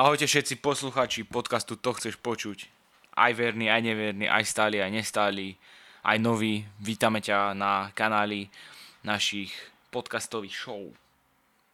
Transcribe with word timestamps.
Ahojte 0.00 0.24
všetci 0.24 0.64
posluchači 0.64 1.28
podcastu 1.28 1.76
To 1.76 1.92
chceš 1.92 2.16
počuť. 2.16 2.72
Aj 3.20 3.36
verný, 3.36 3.68
aj 3.68 3.84
neverný, 3.84 4.32
aj 4.32 4.48
stály, 4.48 4.80
aj 4.80 4.88
nestály, 4.88 5.60
aj 6.00 6.16
nový. 6.16 6.64
Vítame 6.80 7.20
ťa 7.20 7.52
na 7.52 7.92
kanáli 7.92 8.48
našich 9.04 9.52
podcastových 9.92 10.56
show. 10.56 10.88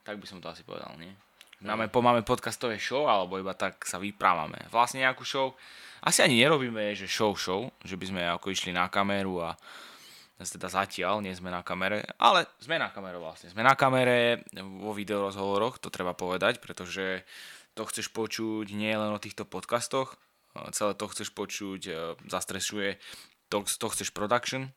Tak 0.02 0.18
by 0.18 0.26
som 0.26 0.42
to 0.42 0.50
asi 0.50 0.66
povedal, 0.66 0.98
nie? 0.98 1.14
Máme, 1.62 1.86
po, 1.86 2.02
máme 2.02 2.26
podcastové 2.26 2.82
show, 2.82 3.06
alebo 3.06 3.38
iba 3.38 3.54
tak 3.54 3.86
sa 3.86 4.02
vyprávame. 4.02 4.58
Vlastne 4.74 5.06
nejakú 5.06 5.22
show, 5.22 5.54
asi 6.02 6.26
ani 6.26 6.42
nerobíme, 6.42 6.98
že 6.98 7.06
show 7.06 7.30
show, 7.38 7.70
že 7.86 7.94
by 7.94 8.10
sme 8.10 8.22
ako 8.26 8.50
išli 8.50 8.74
na 8.74 8.90
kameru 8.90 9.38
a 9.38 9.54
teda 10.36 10.66
zatiaľ 10.66 11.22
nie 11.22 11.32
sme 11.32 11.48
na 11.48 11.62
kamere, 11.62 12.02
ale 12.18 12.44
sme 12.58 12.76
na 12.76 12.90
kamere 12.90 13.22
vlastne. 13.22 13.54
Sme 13.54 13.62
na 13.62 13.78
kamere 13.78 14.42
vo 14.82 14.90
videorozhovoroch, 14.92 15.78
to 15.78 15.94
treba 15.94 16.12
povedať, 16.12 16.58
pretože 16.60 17.22
to 17.76 17.84
chceš 17.86 18.08
počuť 18.10 18.72
nie 18.72 18.90
len 18.90 19.12
o 19.12 19.20
týchto 19.20 19.44
podcastoch, 19.44 20.16
celé 20.72 20.96
to 20.96 21.06
chceš 21.12 21.28
počuť, 21.36 21.80
e, 21.86 21.92
zastrešuje 22.26 22.96
to, 23.52 23.62
to 23.62 23.86
chceš 23.92 24.10
production, 24.10 24.72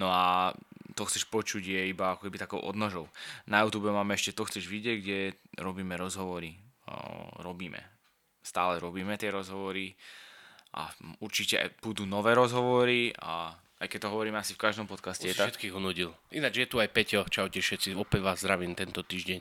No 0.00 0.08
a 0.08 0.56
to 0.96 1.04
chceš 1.04 1.28
počuť 1.28 1.60
je 1.60 1.80
iba 1.92 2.16
ako 2.16 2.28
keby 2.28 2.40
takou 2.40 2.60
odnožou. 2.60 3.08
Na 3.44 3.60
YouTube 3.60 3.92
máme 3.92 4.16
ešte 4.16 4.32
to 4.32 4.48
chceš 4.48 4.66
vidieť, 4.66 4.96
kde 5.00 5.20
robíme 5.60 5.94
rozhovory. 6.00 6.56
Robíme. 7.44 7.80
Stále 8.40 8.80
robíme 8.80 9.20
tie 9.20 9.28
rozhovory 9.28 9.94
a 10.72 10.88
určite 11.20 11.60
budú 11.84 12.08
nové 12.08 12.32
rozhovory 12.32 13.12
a 13.20 13.52
aj 13.80 13.88
keď 13.88 14.08
to 14.08 14.12
hovoríme 14.12 14.40
asi 14.40 14.56
v 14.56 14.62
každom 14.64 14.88
podcaste. 14.88 15.28
Už 15.28 15.36
všetkých 15.36 15.76
unudil. 15.76 16.12
Ináč 16.32 16.64
je 16.64 16.68
tu 16.68 16.76
aj 16.80 16.92
Peťo, 16.92 17.28
čaute 17.28 17.60
všetci, 17.60 17.96
opäť 17.96 18.20
vás 18.20 18.40
zdravím 18.40 18.76
tento 18.76 19.00
týždeň, 19.04 19.40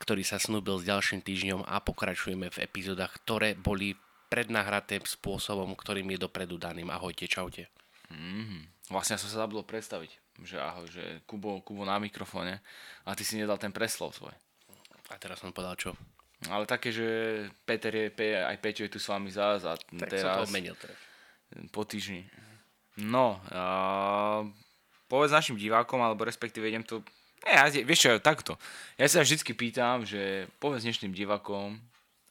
ktorý 0.00 0.24
sa 0.24 0.40
snúbil 0.40 0.80
s 0.80 0.88
ďalším 0.88 1.20
týždňom 1.20 1.68
a 1.68 1.76
pokračujeme 1.84 2.48
v 2.48 2.58
epizódach, 2.64 3.12
ktoré 3.20 3.52
boli 3.52 3.94
prednahraté 4.32 4.96
spôsobom, 5.04 5.76
ktorým 5.76 6.08
je 6.16 6.18
dopredu 6.24 6.56
daným. 6.56 6.88
Ahojte, 6.88 7.28
čaute. 7.28 7.68
Mm-hmm. 8.08 8.90
Vlastne 8.90 9.20
som 9.20 9.30
sa 9.30 9.46
zabudol 9.46 9.62
predstaviť, 9.68 10.42
že 10.42 10.58
ahoj, 10.58 10.86
že 10.90 11.22
Kubo, 11.28 11.62
Kubo 11.62 11.86
na 11.86 12.00
mikrofóne 12.02 12.58
a 13.06 13.14
ty 13.14 13.22
si 13.22 13.38
nedal 13.38 13.60
ten 13.60 13.70
preslov 13.70 14.16
svoj. 14.16 14.34
A 15.10 15.14
teraz 15.18 15.38
som 15.42 15.54
povedal 15.54 15.76
čo? 15.78 15.90
Ale 16.48 16.64
také, 16.64 16.88
že 16.90 17.06
Peter 17.68 17.92
je, 17.92 18.08
aj 18.16 18.56
Peťo 18.58 18.88
je 18.88 18.92
tu 18.96 18.98
s 19.02 19.10
vami 19.12 19.28
zás 19.28 19.62
a 19.68 19.76
Tak 19.76 20.08
teraz... 20.08 20.24
som 20.24 20.40
to 20.40 20.46
obmenil 20.48 20.74
teraz. 20.78 20.96
po 21.68 21.84
týždni. 21.84 22.24
No, 22.96 23.38
a 23.52 24.42
povedz 25.06 25.34
našim 25.34 25.60
divákom, 25.60 26.00
alebo 26.00 26.24
respektíve 26.24 26.66
idem 26.66 26.82
to... 26.86 27.04
Ja, 27.48 27.68
vieš 27.72 28.00
čo, 28.04 28.10
takto. 28.20 28.60
Ja 29.00 29.08
sa 29.08 29.24
vždycky 29.24 29.56
pýtam, 29.56 30.04
že 30.04 30.50
povedz 30.60 30.84
dnešným 30.84 31.16
divákom, 31.16 31.80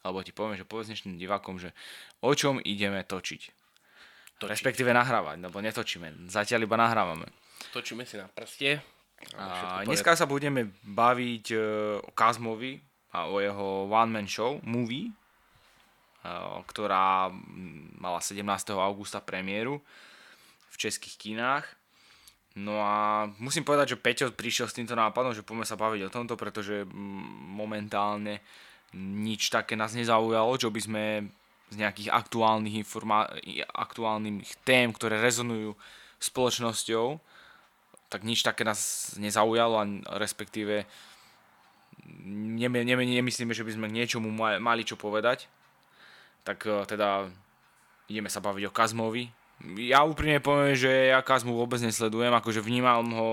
alebo 0.05 0.21
ti 0.21 0.29
poviem, 0.29 0.53
že 0.53 0.69
povedz 0.69 0.93
dnešným 0.93 1.17
divákom, 1.17 1.57
že 1.57 1.73
o 2.21 2.31
čom 2.38 2.61
ideme 2.61 3.02
točiť. 3.02 3.41
Točiť. 4.39 4.52
Respektíve 4.53 4.93
nahrávať, 4.93 5.41
lebo 5.41 5.57
netočíme. 5.59 6.30
Zatiaľ 6.30 6.69
iba 6.69 6.77
nahrávame. 6.77 7.27
Točíme 7.73 8.05
si 8.05 8.15
na 8.21 8.30
prste. 8.30 8.80
A 9.35 9.83
dneska 9.83 10.15
sa 10.15 10.23
budeme 10.23 10.71
baviť 10.87 11.45
e, 11.52 11.57
o 11.99 12.11
Kazmovi 12.15 12.80
a 13.11 13.27
o 13.27 13.43
jeho 13.43 13.91
one-man 13.91 14.31
show, 14.31 14.63
movie, 14.63 15.11
e, 15.11 15.13
ktorá 16.71 17.27
mala 17.99 18.23
17. 18.23 18.39
augusta 18.80 19.19
premiéru 19.19 19.83
v 20.71 20.75
českých 20.80 21.19
kinách. 21.19 21.67
No 22.58 22.82
a 22.82 23.30
musím 23.37 23.61
povedať, 23.61 23.93
že 23.93 24.02
Peťo 24.02 24.33
prišiel 24.33 24.65
s 24.65 24.77
týmto 24.77 24.98
nápadom, 24.98 25.37
že 25.37 25.45
poďme 25.45 25.70
sa 25.70 25.77
baviť 25.77 26.10
o 26.10 26.14
tomto, 26.14 26.33
pretože 26.33 26.82
momentálne 27.54 28.42
nič 28.98 29.54
také 29.54 29.77
nás 29.77 29.93
nezaujalo, 29.93 30.58
čo 30.58 30.73
by 30.73 30.82
sme 30.82 31.04
z 31.70 31.76
nejakých 31.77 32.09
aktuálnych, 32.09 32.82
informá- 32.82 33.30
aktuálnych 33.77 34.49
tém, 34.65 34.89
ktoré 34.89 35.21
rezonujú 35.21 35.77
spoločnosťou, 36.17 37.21
tak 38.09 38.26
nič 38.26 38.42
také 38.42 38.65
nás 38.65 39.14
nezaujalo, 39.21 39.77
a 39.77 39.86
respektíve 40.17 40.89
nemy, 42.26 42.82
nemy, 42.82 43.05
nemyslíme, 43.21 43.54
že 43.54 43.61
by 43.61 43.71
sme 43.77 43.88
k 43.93 43.98
niečomu 44.02 44.33
ma- 44.33 44.58
mali 44.58 44.82
čo 44.82 44.98
povedať. 44.98 45.45
Tak 46.42 46.65
e, 46.65 46.89
teda 46.89 47.30
ideme 48.09 48.33
sa 48.33 48.42
baviť 48.42 48.65
o 48.65 48.73
Kazmovi. 48.73 49.30
Ja 49.80 50.08
úprimne 50.08 50.39
poviem, 50.39 50.75
že 50.75 51.11
ja 51.11 51.20
Kazmu 51.20 51.52
vôbec 51.52 51.83
nesledujem, 51.83 52.31
akože 52.31 52.64
vnímam 52.64 53.03
ho 53.11 53.30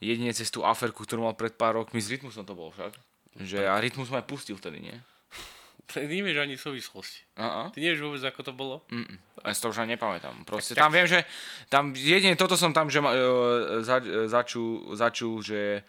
jedine 0.00 0.32
cez 0.32 0.48
tú 0.48 0.64
aferku, 0.64 1.04
ktorú 1.04 1.28
mal 1.28 1.36
pred 1.36 1.52
pár 1.52 1.76
rokmi, 1.76 2.00
s 2.00 2.08
Rytmusom 2.08 2.48
to 2.48 2.56
bol 2.56 2.72
však. 2.72 2.96
Že 3.44 3.66
a 3.68 3.76
Rytmus 3.80 4.08
ma 4.08 4.24
aj 4.24 4.28
pustil 4.30 4.56
vtedy, 4.56 4.80
nie? 4.80 4.96
Ty 5.90 6.08
nevieš 6.08 6.38
ani 6.40 6.56
súvislosti. 6.56 7.20
Uh-uh. 7.36 7.68
Ty 7.74 7.78
nevieš 7.82 8.00
vôbec, 8.00 8.22
ako 8.24 8.40
to 8.40 8.52
bolo? 8.56 8.76
Mm-mm. 8.88 9.20
Ja 9.44 9.52
si 9.52 9.60
to 9.60 9.68
už 9.68 9.84
ani 9.84 10.00
nepamätám. 10.00 10.48
Proste 10.48 10.72
tam 10.72 10.88
viem, 10.88 11.04
že 11.04 11.28
tam 11.68 11.92
jedine 11.92 12.40
toto 12.40 12.56
som 12.56 12.72
tam, 12.72 12.88
že 12.88 13.04
e, 13.04 13.84
za, 13.84 14.00
e, 14.00 14.24
začul, 14.30 14.96
začul, 14.96 15.44
že 15.44 15.84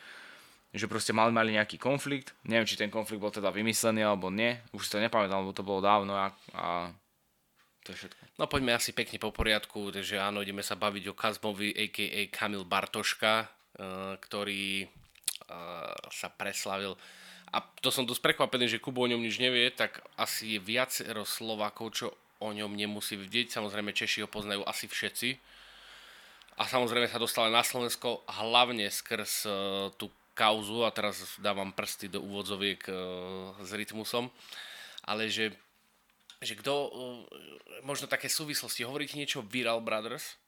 že 0.75 0.91
proste 0.91 1.15
mali, 1.15 1.31
mali 1.31 1.55
nejaký 1.55 1.79
konflikt. 1.79 2.35
Neviem, 2.43 2.67
či 2.67 2.75
ten 2.75 2.91
konflikt 2.91 3.23
bol 3.23 3.31
teda 3.31 3.47
vymyslený 3.47 4.03
alebo 4.03 4.27
nie. 4.27 4.59
Už 4.75 4.83
si 4.85 4.91
to 4.91 4.99
nepamätám, 4.99 5.39
lebo 5.39 5.55
to 5.55 5.63
bolo 5.63 5.79
dávno 5.79 6.19
a, 6.19 6.35
a 6.51 6.91
to 7.85 7.93
je 7.93 7.97
všetko. 8.01 8.41
No 8.41 8.49
poďme 8.49 8.73
asi 8.73 8.97
pekne 8.97 9.21
po 9.21 9.29
poriadku, 9.29 9.93
takže 9.93 10.17
áno, 10.17 10.41
ideme 10.41 10.65
sa 10.65 10.73
baviť 10.73 11.13
o 11.13 11.13
Kazmovi, 11.13 11.69
a.k.a. 11.69 12.25
Kamil 12.33 12.65
Bartoška, 12.65 13.45
eh, 13.45 14.17
ktorý 14.17 14.65
eh, 14.81 14.89
sa 16.09 16.27
preslavil. 16.33 16.97
A 17.53 17.61
to 17.79 17.93
som 17.93 18.09
dosť 18.09 18.33
prekvapený, 18.33 18.67
že 18.67 18.81
Kubo 18.81 19.05
o 19.05 19.07
ňom 19.07 19.21
nič 19.21 19.37
nevie, 19.37 19.69
tak 19.69 20.01
asi 20.17 20.57
je 20.57 20.59
viacero 20.59 21.23
Slovákov, 21.23 21.87
čo 21.93 22.07
o 22.41 22.49
ňom 22.51 22.73
nemusí 22.73 23.15
vidieť. 23.15 23.53
Samozrejme, 23.53 23.95
Češi 23.95 24.25
ho 24.25 24.29
poznajú 24.29 24.65
asi 24.65 24.89
všetci. 24.89 25.29
A 26.59 26.67
samozrejme 26.67 27.07
sa 27.07 27.21
dostal 27.21 27.47
aj 27.47 27.53
na 27.53 27.63
Slovensko 27.63 28.25
hlavne 28.27 28.89
skrz 28.89 29.33
eh, 29.45 29.53
tú 29.95 30.09
kauzu, 30.35 30.83
a 30.83 30.91
teraz 30.91 31.39
dávam 31.39 31.71
prsty 31.71 32.11
do 32.11 32.19
úvodzoviek 32.19 32.83
s 33.63 33.71
rytmusom, 33.71 34.27
ale 35.07 35.31
že 35.31 35.55
že 36.41 36.55
kto, 36.59 36.73
uh, 36.73 37.21
možno 37.85 38.09
také 38.09 38.27
súvislosti, 38.27 38.87
hovoríte 38.87 39.19
niečo 39.19 39.43
o 39.43 39.47
Viral 39.47 39.79
Brothers? 39.79 40.39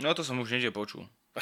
No 0.00 0.12
to 0.16 0.24
som 0.24 0.40
už 0.40 0.56
niekde 0.56 0.72
počul. 0.72 1.04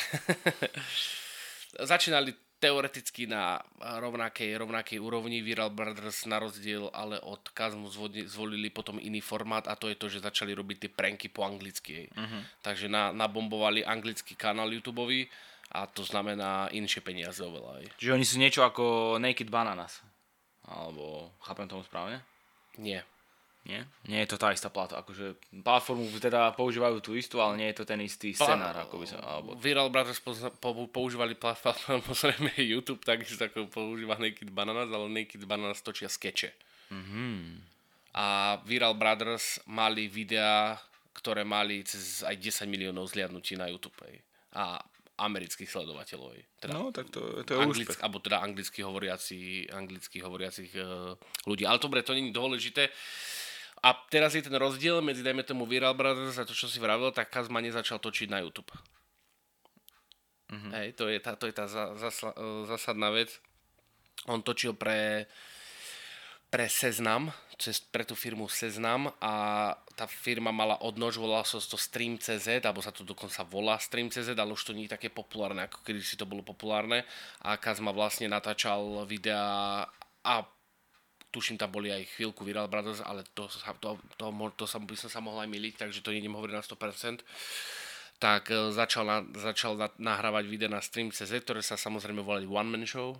Začínali 1.90 2.34
teoreticky 2.60 3.24
na 3.24 3.56
rovnakej, 3.80 4.52
rovnakej 4.60 5.00
úrovni. 5.00 5.40
Viral 5.40 5.72
Brothers 5.72 6.28
na 6.28 6.36
rozdiel 6.36 6.92
ale 6.92 7.16
od 7.24 7.40
Kazmu 7.56 7.88
zvolili 8.28 8.68
potom 8.68 9.00
iný 9.00 9.24
formát 9.24 9.64
a 9.64 9.74
to 9.74 9.88
je 9.88 9.96
to, 9.96 10.12
že 10.12 10.20
začali 10.20 10.52
robiť 10.52 10.76
tie 10.76 10.90
pranky 10.92 11.32
po 11.32 11.48
anglicky. 11.48 12.12
Uh-huh. 12.12 12.42
Takže 12.60 12.92
na, 12.92 13.16
nabombovali 13.16 13.80
anglický 13.80 14.36
kanál 14.36 14.68
YouTube 14.76 15.08
a 15.72 15.86
to 15.88 16.04
znamená 16.04 16.68
inšie 16.76 17.00
peniaze 17.00 17.40
oveľa. 17.40 17.80
Aj. 17.80 17.86
Čiže 17.96 18.14
oni 18.14 18.26
sú 18.28 18.36
niečo 18.36 18.60
ako 18.66 19.16
Naked 19.16 19.48
Bananas. 19.48 20.04
Alebo, 20.68 21.32
chápem 21.40 21.66
tomu 21.66 21.82
správne? 21.82 22.20
Nie. 22.78 23.02
Nie? 23.60 23.84
Nie 24.08 24.24
je 24.24 24.32
to 24.32 24.40
tá 24.40 24.56
istá 24.56 24.72
plata. 24.72 24.96
Akože 25.04 25.36
platformu 25.60 26.08
teda 26.16 26.56
používajú 26.56 27.04
tú 27.04 27.12
istú, 27.12 27.44
ale 27.44 27.60
nie 27.60 27.68
je 27.70 27.82
to 27.82 27.84
ten 27.84 28.00
istý 28.00 28.32
scenár. 28.32 28.72
Ako 28.88 28.96
by 28.96 29.06
sa, 29.06 29.20
alebo... 29.20 29.52
Viral 29.60 29.92
Brothers 29.92 30.20
používali 30.88 31.36
platformu 31.36 32.16
zrejme 32.20 32.56
YouTube, 32.56 33.04
takisto 33.04 33.44
ako 33.44 33.68
používa 33.68 34.16
Naked 34.16 34.48
Bananas, 34.48 34.88
ale 34.88 35.12
Naked 35.12 35.44
Bananas 35.44 35.84
točia 35.84 36.08
skeče. 36.08 36.56
Mm-hmm. 36.88 37.40
A 38.16 38.58
Viral 38.64 38.96
Brothers 38.96 39.60
mali 39.68 40.08
videá, 40.08 40.80
ktoré 41.12 41.44
mali 41.44 41.84
cez 41.84 42.24
aj 42.24 42.40
10 42.40 42.64
miliónov 42.64 43.12
zliadnutí 43.12 43.60
na 43.60 43.68
YouTube. 43.68 43.94
Aj. 44.02 44.16
A 44.56 44.64
amerických 45.20 45.68
sledovateľov. 45.68 46.32
Teda 46.56 46.72
no, 46.72 46.88
tak 46.88 47.12
to, 47.12 47.44
to 47.44 47.52
je 47.52 47.60
anglick, 47.60 47.92
úspech. 47.92 48.00
Alebo 48.00 48.24
teda 48.24 48.40
anglicky 48.40 48.80
hovoriaci, 48.80 49.68
anglicky 49.68 50.24
hovoriacich 50.24 50.72
uh, 50.80 51.12
ľudí. 51.44 51.68
Ale 51.68 51.76
dobre, 51.76 52.00
to 52.00 52.16
nie 52.16 52.32
je 52.32 52.40
dôležité. 52.40 52.88
A 53.80 53.96
teraz 54.12 54.36
je 54.36 54.44
ten 54.44 54.52
rozdiel 54.52 55.00
medzi, 55.00 55.24
dajme 55.24 55.40
tomu, 55.40 55.64
Viral 55.64 55.96
Brothers 55.96 56.36
a 56.36 56.44
to, 56.44 56.52
čo 56.52 56.68
si 56.68 56.76
vravil, 56.76 57.08
tak 57.16 57.32
Kazma 57.32 57.64
nezačal 57.64 57.96
točiť 57.96 58.28
na 58.28 58.44
YouTube. 58.44 58.68
Mm-hmm. 60.52 60.72
Hej, 60.76 60.88
to 61.00 61.08
je 61.08 61.18
tá, 61.22 61.32
to 61.38 61.48
je 61.48 61.54
tá 61.56 61.64
za, 61.64 61.96
zasla, 61.96 62.36
zásadná 62.68 63.08
vec. 63.08 63.40
On 64.28 64.44
točil 64.44 64.76
pre, 64.76 65.24
pre 66.52 66.68
Seznam, 66.68 67.32
cez, 67.56 67.80
pre 67.80 68.04
tú 68.04 68.12
firmu 68.12 68.52
Seznam 68.52 69.08
a 69.22 69.32
tá 69.96 70.04
firma 70.04 70.52
mala 70.52 70.76
odnož, 70.84 71.16
volala 71.16 71.46
sa 71.48 71.56
to 71.56 71.80
Stream.cz, 71.80 72.60
alebo 72.60 72.84
sa 72.84 72.92
to 72.92 73.00
dokonca 73.00 73.46
volá 73.48 73.80
Stream.cz, 73.80 74.36
ale 74.36 74.52
už 74.52 74.60
to 74.60 74.76
nie 74.76 74.90
je 74.90 74.96
také 74.98 75.08
populárne, 75.08 75.64
ako 75.64 75.80
kedy 75.80 76.04
si 76.04 76.20
to 76.20 76.28
bolo 76.28 76.44
populárne. 76.44 77.08
A 77.40 77.56
Kazma 77.56 77.96
vlastne 77.96 78.28
natáčal 78.28 79.08
videá 79.08 79.88
a 80.20 80.34
tuším, 81.30 81.56
tam 81.58 81.70
boli 81.70 81.94
aj 81.94 82.18
chvíľku 82.18 82.42
Viral 82.42 82.66
Brothers, 82.66 83.02
ale 83.02 83.22
to, 83.34 83.46
to, 83.46 83.96
to, 84.18 84.26
to, 84.30 84.66
to 84.66 84.78
by 84.82 84.96
som 84.98 85.10
sa 85.10 85.22
mohol 85.22 85.42
aj 85.42 85.50
miliť, 85.50 85.74
takže 85.86 86.02
to 86.02 86.10
nejdem 86.10 86.34
hovoriť 86.34 86.54
na 86.54 86.64
100%. 86.66 87.22
Tak 88.20 88.52
e, 88.52 88.74
začal, 88.74 89.04
na, 89.06 89.18
začal 89.38 89.78
na, 89.78 89.88
nahrávať 89.96 90.44
video 90.50 90.68
na 90.68 90.82
Stream.cz, 90.84 91.30
ktoré 91.30 91.62
sa 91.64 91.78
samozrejme 91.78 92.20
volali 92.20 92.44
One 92.44 92.68
Man 92.68 92.84
Show. 92.84 93.16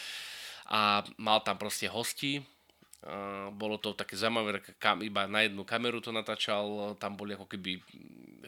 a 0.78 1.04
mal 1.18 1.42
tam 1.42 1.58
proste 1.58 1.90
hosti, 1.90 2.40
Uh, 2.98 3.54
bolo 3.54 3.78
to 3.78 3.94
také 3.94 4.18
zaujímavé, 4.18 4.58
kam, 4.82 5.06
iba 5.06 5.30
na 5.30 5.46
jednu 5.46 5.62
kameru 5.62 6.02
to 6.02 6.10
natáčal, 6.10 6.98
tam 6.98 7.14
boli 7.14 7.30
ako 7.30 7.46
keby 7.46 7.78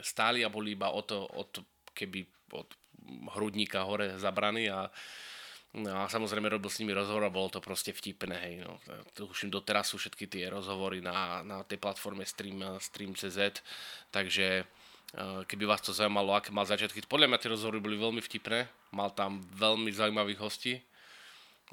stáli 0.03 0.43
a 0.43 0.51
boli 0.51 0.75
iba 0.75 0.91
od, 0.91 1.07
od 1.15 1.63
keby 1.95 2.27
od 2.59 2.67
hrudníka 3.39 3.87
hore 3.87 4.19
zabraní 4.19 4.67
a, 4.67 4.91
no 5.79 5.91
a 6.03 6.11
samozrejme 6.11 6.51
robil 6.51 6.71
s 6.71 6.83
nimi 6.83 6.91
rozhovor 6.91 7.27
a 7.27 7.35
bolo 7.35 7.53
to 7.53 7.63
proste 7.63 7.95
vtipné, 7.95 8.37
hej, 8.43 8.55
no. 8.67 8.81
Tuším, 9.15 9.55
doteraz 9.55 9.95
sú 9.95 10.01
všetky 10.01 10.27
tie 10.27 10.51
rozhovory 10.51 10.99
na, 10.99 11.47
na 11.47 11.63
tej 11.63 11.79
platforme 11.79 12.27
Stream, 12.27 12.63
Stream.cz, 12.83 13.63
takže 14.11 14.67
uh, 15.15 15.47
keby 15.47 15.71
vás 15.71 15.83
to 15.85 15.95
zaujímalo, 15.95 16.35
aké 16.35 16.51
mal 16.51 16.67
začiatky. 16.67 17.07
Podľa 17.07 17.31
mňa 17.31 17.39
tie 17.39 17.53
rozhovory 17.55 17.79
boli 17.79 17.97
veľmi 17.99 18.23
vtipné, 18.25 18.67
mal 18.91 19.15
tam 19.15 19.39
veľmi 19.55 19.95
zaujímavých 19.95 20.43
hostí, 20.43 20.75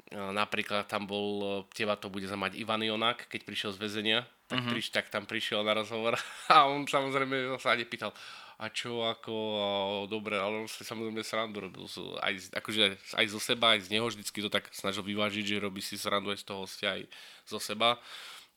Napríklad 0.08 0.88
tam 0.88 1.04
bol, 1.04 1.64
teba 1.76 1.92
to 1.98 2.08
bude 2.08 2.24
zamať 2.24 2.56
Ivan 2.56 2.80
Jonak, 2.80 3.28
keď 3.28 3.40
prišiel 3.44 3.70
z 3.76 3.82
väzenia, 3.82 4.18
tak, 4.48 4.64
uh-huh. 4.64 4.72
priš, 4.72 4.88
tak 4.88 5.12
tam 5.12 5.28
prišiel 5.28 5.60
na 5.60 5.76
rozhovor 5.76 6.16
a 6.54 6.64
on 6.64 6.88
samozrejme 6.88 7.60
sa 7.60 7.76
ani 7.76 7.84
pýtal, 7.84 8.16
a 8.58 8.66
čo 8.74 9.06
ako, 9.06 9.34
a, 9.34 9.66
dobre, 10.10 10.34
ale 10.34 10.66
on 10.66 10.66
si 10.66 10.82
samozrejme 10.82 11.22
srandu 11.22 11.62
robil, 11.62 11.86
aj, 12.18 12.58
akože 12.58 12.98
aj 13.14 13.26
zo 13.30 13.38
seba, 13.38 13.78
aj 13.78 13.86
z 13.86 13.88
neho 13.94 14.10
vždycky 14.10 14.42
to 14.42 14.50
tak 14.50 14.66
snažil 14.74 15.06
vyvážiť, 15.06 15.44
že 15.46 15.62
robí 15.62 15.78
si 15.78 15.94
srandu 15.94 16.34
aj 16.34 16.42
z 16.42 16.46
toho 16.46 16.66
hostia, 16.66 16.98
aj 16.98 17.06
zo 17.46 17.62
seba. 17.62 18.02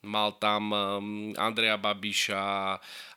Mal 0.02 0.34
tam 0.42 0.74
um, 0.74 1.38
Andreja 1.38 1.78
Babiša 1.78 2.42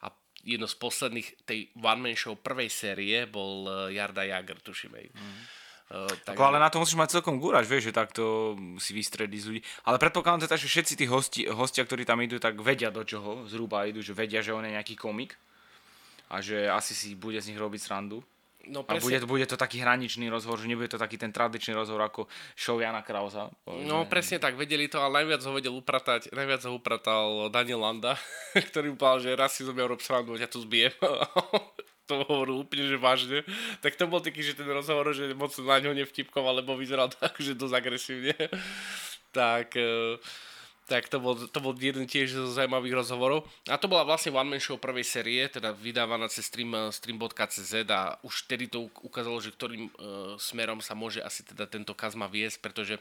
a 0.05 0.07
jedno 0.45 0.69
z 0.69 0.77
posledných 0.77 1.49
tej 1.49 1.73
one-man 1.81 2.13
show 2.13 2.37
prvej 2.37 2.69
série 2.69 3.25
bol 3.25 3.65
uh, 3.65 3.89
Jarda 3.89 4.29
Jager, 4.29 4.61
tuším 4.61 4.93
aj. 4.93 5.07
Uh-huh. 5.09 6.05
Uh, 6.05 6.13
tak... 6.21 6.37
Ako, 6.37 6.53
ale 6.53 6.61
na 6.61 6.69
to 6.69 6.85
musíš 6.85 7.01
mať 7.01 7.17
celkom 7.17 7.41
gúraž, 7.41 7.65
vieš, 7.65 7.89
že 7.89 7.97
takto 7.97 8.53
si 8.77 8.93
vystrediť 8.93 9.41
z 9.41 9.49
ľudí. 9.49 9.61
Ale 9.89 9.97
predpokladám 9.97 10.45
teda, 10.45 10.61
že 10.61 10.69
všetci 10.69 11.01
tí 11.01 11.09
hosti, 11.09 11.41
hostia, 11.49 11.89
ktorí 11.89 12.05
tam 12.05 12.21
idú, 12.21 12.37
tak 12.37 12.61
vedia 12.61 12.93
do 12.93 13.01
čoho 13.09 13.49
zhruba 13.49 13.89
idú, 13.89 14.05
že 14.05 14.13
vedia, 14.13 14.45
že 14.45 14.53
on 14.53 14.69
je 14.69 14.77
nejaký 14.77 15.01
komik 15.01 15.41
a 16.31 16.41
že 16.41 16.69
asi 16.69 16.93
si 16.97 17.09
bude 17.15 17.39
z 17.41 17.53
nich 17.53 17.61
robiť 17.61 17.81
srandu. 17.81 18.25
No, 18.65 18.81
a 18.89 18.97
bude, 18.97 19.21
bude 19.29 19.45
to 19.45 19.61
taký 19.61 19.85
hraničný 19.85 20.33
rozhovor, 20.33 20.57
že 20.57 20.69
nebude 20.73 20.89
to 20.89 20.97
taký 20.97 21.21
ten 21.21 21.29
tradičný 21.29 21.77
rozhovor 21.77 22.09
ako 22.09 22.23
show 22.57 22.81
Jana 22.81 23.05
Krausa. 23.05 23.53
No 23.69 24.09
presne 24.09 24.41
tak, 24.41 24.57
vedeli 24.57 24.89
to, 24.89 25.05
ale 25.05 25.21
najviac 25.21 25.45
ho 25.45 25.53
vedel 25.53 25.75
upratať, 25.77 26.33
najviac 26.33 26.65
ho 26.65 26.73
upratal 26.81 27.53
Daniel 27.53 27.85
Landa, 27.85 28.17
ktorý 28.73 28.97
povedal, 28.97 29.21
že 29.21 29.31
raz 29.37 29.53
si 29.53 29.69
zo 29.69 29.77
mňa 29.77 29.85
rob 29.85 30.01
srandu, 30.01 30.41
ja 30.41 30.49
tu 30.49 30.65
zbijem. 30.65 30.97
to 32.09 32.21
hovoril 32.29 32.65
úplne, 32.65 32.85
že 32.85 32.97
vážne, 33.01 33.39
tak 33.81 33.97
to 33.97 34.05
bol 34.05 34.21
taký, 34.21 34.45
že 34.45 34.57
ten 34.57 34.69
rozhovor, 34.69 35.13
že 35.17 35.33
moc 35.33 35.53
na 35.61 35.81
ňo 35.81 35.97
nevtipkoval, 35.97 36.61
lebo 36.65 36.77
vyzeral 36.77 37.09
tak, 37.17 37.37
že 37.41 37.57
dosť 37.57 37.75
agresívne. 37.77 38.37
tak, 39.33 39.77
e, 39.77 40.17
tak 40.85 41.09
to 41.09 41.17
bol, 41.17 41.33
to 41.33 41.59
bol 41.65 41.73
jeden 41.73 42.05
tiež 42.05 42.37
zo 42.37 42.45
zaujímavých 42.53 43.01
rozhovorov. 43.01 43.49
A 43.73 43.81
to 43.81 43.89
bola 43.89 44.05
vlastne 44.05 44.37
one 44.37 44.53
man 44.53 44.61
show 44.61 44.77
prvej 44.77 45.05
série, 45.05 45.49
teda 45.49 45.73
vydávaná 45.73 46.29
cez 46.29 46.49
stream, 46.49 46.77
e, 46.77 46.93
stream.cz 46.93 47.75
a 47.89 48.21
už 48.21 48.45
vtedy 48.45 48.69
to 48.69 48.93
ukázalo, 49.01 49.41
že 49.41 49.55
ktorým 49.55 49.89
uh, 49.89 50.37
smerom 50.37 50.85
sa 50.85 50.93
môže 50.93 51.25
asi 51.25 51.41
teda 51.41 51.65
tento 51.65 51.97
kazma 51.97 52.29
viesť, 52.29 52.61
pretože 52.61 53.01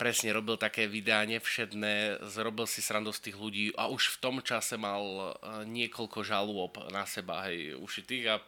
presne 0.00 0.32
robil 0.32 0.56
také 0.56 0.88
videá 0.88 1.20
nevšedné, 1.28 2.24
zrobil 2.24 2.64
si 2.64 2.80
srandu 2.80 3.12
z 3.12 3.28
tých 3.28 3.36
ľudí 3.36 3.76
a 3.76 3.92
už 3.92 4.16
v 4.16 4.20
tom 4.24 4.36
čase 4.40 4.80
mal 4.80 5.04
e, 5.04 5.24
niekoľko 5.68 6.24
žalôb 6.24 6.80
na 6.88 7.04
seba, 7.04 7.44
hej, 7.52 7.76
ušitých 7.76 8.24
a 8.32 8.40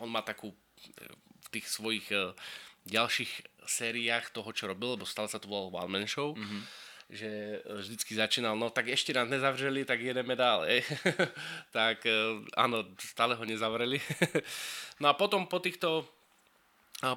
on 0.00 0.08
má 0.08 0.24
takú 0.24 0.48
e, 0.48 0.56
v 1.44 1.48
tých 1.52 1.68
svojich 1.68 2.08
e, 2.08 2.32
ďalších 2.88 3.60
sériách 3.68 4.32
toho, 4.32 4.48
čo 4.56 4.64
robil, 4.64 4.96
lebo 4.96 5.04
stále 5.04 5.28
sa 5.28 5.36
to 5.36 5.44
volalo 5.44 5.76
One 5.76 5.92
Man 5.92 6.08
Show, 6.08 6.32
mm-hmm. 6.32 6.62
Že 7.12 7.60
vždycky 7.68 8.16
začínal, 8.16 8.56
no 8.56 8.72
tak 8.72 8.88
ešte 8.88 9.12
nás 9.12 9.28
nezavreli, 9.28 9.84
tak 9.84 10.00
jedeme 10.00 10.32
ďalej. 10.32 10.82
tak 11.76 12.08
áno, 12.56 12.88
stále 12.96 13.36
ho 13.36 13.44
nezavreli. 13.44 14.00
no 15.04 15.12
a 15.12 15.14
potom 15.14 15.44
po 15.46 15.60
týchto 15.60 16.08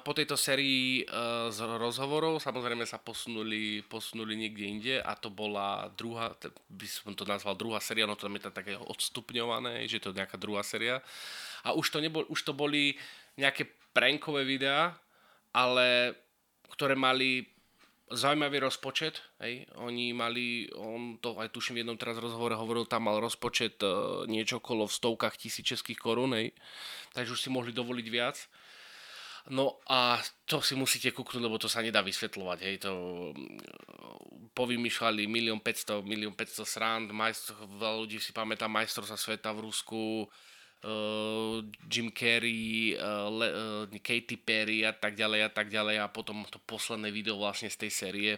po 0.04 0.12
tejto 0.12 0.36
sérii 0.36 1.06
uh, 1.06 1.48
z 1.48 1.64
rozhovorov 1.64 2.42
samozrejme 2.42 2.84
sa 2.84 3.00
posunuli, 3.00 3.80
posunuli 3.86 4.36
niekde 4.36 4.64
inde 4.68 4.94
a 5.00 5.16
to 5.16 5.32
bola 5.32 5.88
druhá, 5.96 6.36
by 6.68 6.84
som 6.84 7.16
to 7.16 7.24
nazval 7.24 7.56
druhá 7.56 7.80
séria, 7.80 8.04
no 8.04 8.12
to 8.12 8.28
tam 8.28 8.36
je 8.36 8.44
to 8.44 8.52
také 8.52 8.76
odstupňované, 8.76 9.88
že 9.88 10.02
to 10.02 10.12
je 10.12 10.18
nejaká 10.20 10.36
druhá 10.36 10.60
séria. 10.60 11.00
A 11.64 11.72
už 11.72 11.88
to, 11.88 12.04
nebol, 12.04 12.26
už 12.28 12.42
to 12.44 12.52
boli 12.52 13.00
nejaké 13.40 13.64
prankové 13.96 14.44
videá, 14.44 14.92
ale 15.56 16.12
ktoré 16.68 16.92
mali 16.92 17.48
zaujímavý 18.10 18.58
rozpočet. 18.64 19.20
Hej. 19.40 19.68
Oni 19.76 20.12
mali, 20.12 20.68
on 20.76 21.20
to 21.20 21.36
aj 21.36 21.52
tuším 21.52 21.80
v 21.80 21.80
jednom 21.84 22.00
teraz 22.00 22.16
rozhovore 22.16 22.56
hovoril, 22.56 22.88
tam 22.88 23.08
mal 23.08 23.20
rozpočet 23.20 23.80
uh, 23.84 24.24
niečo 24.24 24.60
okolo 24.60 24.88
v 24.88 24.96
stovkách 24.96 25.36
tisíc 25.36 25.64
českých 25.64 26.00
korún, 26.00 26.32
hej. 26.32 26.52
takže 27.12 27.34
už 27.36 27.42
si 27.44 27.50
mohli 27.52 27.72
dovoliť 27.72 28.06
viac. 28.08 28.36
No 29.48 29.80
a 29.88 30.20
to 30.44 30.60
si 30.60 30.76
musíte 30.76 31.08
kúknúť, 31.08 31.40
lebo 31.40 31.56
to 31.56 31.72
sa 31.72 31.80
nedá 31.80 32.04
vysvetľovať, 32.04 32.58
hej, 32.68 32.76
to 32.84 32.92
mm, 33.32 34.52
povymýšľali 34.52 35.24
milión 35.24 35.64
500, 35.64 36.04
milión 36.04 36.36
500 36.36 36.68
srand, 36.68 37.08
majstr, 37.08 37.56
veľa 37.80 37.96
ľudí 38.04 38.20
si 38.20 38.36
pamätá 38.36 38.68
majstrovstva 38.68 39.16
sveta 39.16 39.56
v 39.56 39.64
Rusku, 39.64 40.28
uh, 40.84 41.64
Jim 41.88 42.12
Carrey, 42.12 42.94
uh, 42.94 43.30
Le, 43.32 43.48
uh, 43.88 43.98
Katy 43.98 44.36
Perry 44.38 44.84
a 44.84 44.92
tak 44.92 45.16
ďalej 45.18 45.40
a 45.46 45.50
tak 45.50 45.72
ďalej 45.72 45.96
a 46.02 46.06
potom 46.12 46.44
to 46.46 46.60
posledné 46.62 47.10
video 47.10 47.40
vlastne 47.40 47.72
z 47.72 47.88
tej 47.88 47.92
série, 47.94 48.32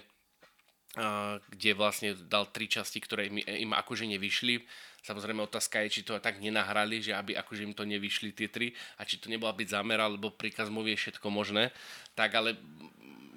uh, 0.96 1.36
kde 1.52 1.76
vlastne 1.76 2.16
dal 2.28 2.48
tri 2.48 2.70
časti, 2.70 3.00
ktoré 3.02 3.28
im, 3.28 3.42
im 3.42 3.72
akože 3.76 4.08
nevyšli 4.08 4.64
Samozrejme 5.00 5.40
otázka 5.48 5.80
je, 5.84 6.00
či 6.00 6.00
to 6.04 6.20
tak 6.20 6.44
nenahrali, 6.44 7.00
že 7.00 7.16
aby 7.16 7.32
akože 7.32 7.64
im 7.64 7.72
to 7.72 7.88
nevyšli 7.88 8.36
tie 8.36 8.52
tri 8.52 8.76
a 9.00 9.08
či 9.08 9.16
to 9.16 9.32
nebola 9.32 9.56
byť 9.56 9.68
zámer, 9.72 9.96
alebo 9.96 10.28
príkaz 10.28 10.68
je 10.68 10.96
všetko 10.96 11.32
možné. 11.32 11.72
Tak 12.12 12.36
ale 12.36 12.60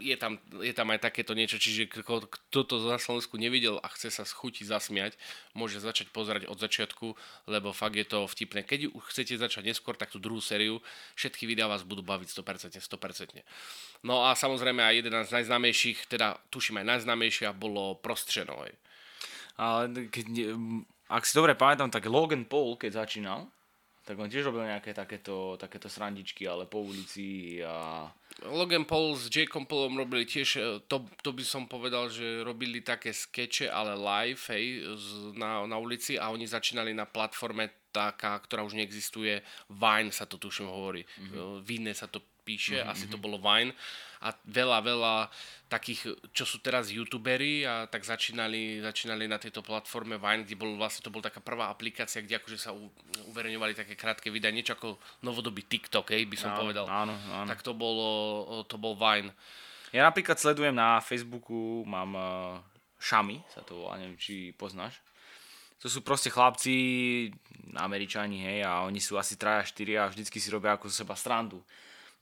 je 0.04 0.18
tam, 0.20 0.36
je 0.60 0.76
tam 0.76 0.92
aj 0.92 1.08
takéto 1.08 1.32
niečo, 1.32 1.56
čiže 1.56 1.88
kto 2.04 2.60
to 2.68 2.76
na 2.84 3.00
Slovensku 3.00 3.40
nevidel 3.40 3.80
a 3.80 3.88
chce 3.88 4.12
sa 4.12 4.28
schutiť 4.28 4.68
zasmiať, 4.68 5.16
môže 5.56 5.80
začať 5.80 6.12
pozerať 6.12 6.52
od 6.52 6.60
začiatku, 6.60 7.16
lebo 7.48 7.72
fakt 7.72 7.96
je 7.96 8.04
to 8.04 8.28
vtipné. 8.28 8.68
Keď 8.68 8.92
chcete 9.08 9.40
začať 9.40 9.64
neskôr, 9.72 9.96
tak 9.96 10.12
tú 10.12 10.20
druhú 10.20 10.44
sériu, 10.44 10.84
všetky 11.16 11.48
videá 11.48 11.72
vás 11.72 11.88
budú 11.88 12.04
baviť 12.04 12.36
100%, 12.36 12.84
100%. 12.84 13.40
No 14.04 14.28
a 14.28 14.36
samozrejme 14.36 14.84
aj 14.84 14.96
jeden 15.00 15.16
z 15.24 15.32
najznámejších, 15.32 16.12
teda 16.12 16.36
tuším 16.52 16.84
aj 16.84 17.00
najznámejšia, 17.00 17.56
bolo 17.56 17.96
Prostřeno. 18.04 18.60
Ale 19.56 19.82
keď 20.12 20.26
ak 21.14 21.24
si 21.30 21.38
dobre 21.38 21.54
pamätám, 21.54 21.94
tak 21.94 22.10
Logan 22.10 22.48
Paul, 22.50 22.74
keď 22.74 23.06
začínal, 23.06 23.46
tak 24.04 24.20
on 24.20 24.28
tiež 24.28 24.52
robil 24.52 24.68
nejaké 24.68 24.92
takéto, 24.92 25.56
takéto 25.56 25.88
srandičky, 25.88 26.44
ale 26.44 26.68
po 26.68 26.84
ulici 26.84 27.62
a... 27.64 28.08
Logan 28.42 28.86
Paul 28.86 29.14
s 29.14 29.30
Jakeom 29.30 29.70
Paulom 29.70 29.98
robili 29.98 30.26
tiež, 30.26 30.50
e, 30.58 30.62
to, 30.90 31.06
to 31.22 31.30
by 31.32 31.46
som 31.46 31.70
povedal, 31.70 32.10
že 32.10 32.42
robili 32.42 32.82
také 32.82 33.14
skeče, 33.14 33.70
ale 33.70 33.94
live, 33.94 34.42
hej, 34.50 34.82
na, 35.38 35.62
na 35.70 35.78
ulici 35.78 36.18
a 36.18 36.34
oni 36.34 36.50
začínali 36.50 36.98
na 36.98 37.06
platforme 37.06 37.83
taká, 37.94 38.42
ktorá 38.42 38.66
už 38.66 38.74
neexistuje, 38.74 39.46
Vine 39.70 40.10
sa 40.10 40.26
to 40.26 40.42
tuším 40.42 40.66
hovorí, 40.66 41.06
mm-hmm. 41.06 41.62
Vine 41.62 41.94
sa 41.94 42.10
to 42.10 42.20
píše, 42.44 42.82
mm-hmm. 42.82 42.92
asi 42.92 43.06
to 43.08 43.16
mhm. 43.16 43.24
bolo 43.24 43.38
Vine 43.40 43.72
a 44.24 44.32
veľa, 44.48 44.80
veľa 44.88 45.16
takých, 45.68 46.16
čo 46.32 46.48
sú 46.48 46.64
teraz 46.64 46.88
youtuberi 46.88 47.68
a 47.68 47.92
tak 47.92 48.08
začínali, 48.08 48.80
začínali 48.80 49.28
na 49.28 49.36
tejto 49.36 49.60
platforme 49.60 50.16
Vine, 50.16 50.48
kde 50.48 50.56
bol 50.56 50.80
vlastne 50.80 51.04
to 51.04 51.12
bola 51.12 51.28
taká 51.28 51.44
prvá 51.44 51.68
aplikácia, 51.68 52.24
kde 52.24 52.40
akože 52.40 52.58
sa 52.60 52.72
uverejňovali 53.32 53.76
také 53.76 54.00
krátke 54.00 54.32
videa, 54.32 54.56
niečo 54.56 54.80
ako 54.80 54.96
novodobý 55.28 55.68
TikTok, 55.68 56.16
hej, 56.16 56.24
by 56.28 56.38
som 56.40 56.56
áno, 56.56 56.60
povedal. 56.64 56.86
Áno, 56.88 57.16
áno. 57.36 57.48
Tak 57.52 57.60
to, 57.62 57.76
bolo, 57.76 58.08
to 58.64 58.80
bol 58.80 58.96
Vine. 58.96 59.36
Ja 59.92 60.08
napríklad 60.08 60.40
sledujem 60.40 60.74
na 60.74 61.04
Facebooku, 61.04 61.84
mám 61.84 62.12
uh, 62.16 62.24
Shami, 63.04 63.44
sa 63.52 63.60
to 63.68 63.84
volá, 63.84 64.00
neviem, 64.00 64.16
či 64.16 64.56
poznáš. 64.56 65.04
To 65.84 65.92
sú 65.92 66.00
proste 66.00 66.32
chlapci, 66.32 67.28
Američani, 67.76 68.40
hej, 68.40 68.60
a 68.64 68.88
oni 68.88 69.04
sú 69.04 69.20
asi 69.20 69.36
3 69.36 69.60
a 69.60 69.64
4 69.68 70.00
a 70.00 70.04
vždycky 70.08 70.40
si 70.40 70.48
robia 70.48 70.80
ako 70.80 70.88
zo 70.88 71.04
seba 71.04 71.14
strandu 71.20 71.60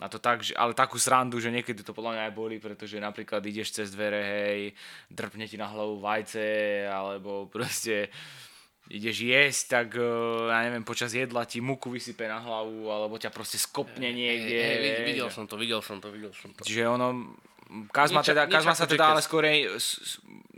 na 0.01 0.09
to 0.09 0.17
tak, 0.17 0.41
že, 0.41 0.57
ale 0.57 0.73
takú 0.73 0.97
srandu, 0.97 1.37
že 1.37 1.53
niekedy 1.53 1.85
to 1.85 1.93
podľa 1.93 2.17
mňa 2.17 2.23
aj 2.25 2.33
boli, 2.33 2.57
pretože 2.57 2.97
napríklad 2.97 3.45
ideš 3.45 3.69
cez 3.77 3.93
dvere, 3.93 4.17
hej, 4.25 4.59
drpne 5.13 5.45
ti 5.45 5.61
na 5.61 5.69
hlavu 5.69 6.01
vajce, 6.01 6.89
alebo 6.89 7.45
proste 7.45 8.09
ideš 8.89 9.21
jesť, 9.21 9.63
tak 9.69 9.87
e, 9.93 10.03
ja 10.49 10.65
neviem, 10.65 10.81
počas 10.81 11.13
jedla 11.13 11.45
ti 11.45 11.61
muku 11.61 11.93
vysype 11.93 12.25
na 12.25 12.41
hlavu, 12.41 12.89
alebo 12.89 13.21
ťa 13.21 13.29
proste 13.29 13.61
skopne 13.61 14.09
niekde. 14.09 14.57
Hey, 14.57 14.81
hey, 14.81 15.05
videl 15.05 15.29
som 15.29 15.45
to, 15.45 15.53
videl 15.53 15.85
som 15.85 16.01
to, 16.01 16.09
videl 16.09 16.33
som 16.33 16.49
to. 16.49 16.65
Čiže 16.65 16.89
ono, 16.89 17.37
Kazma, 17.95 18.19
niečo, 18.19 18.35
teda, 18.35 18.51
Kazma 18.51 18.75
sa 18.75 18.83
teda 18.83 19.15
ale 19.15 19.23
skorej 19.23 19.71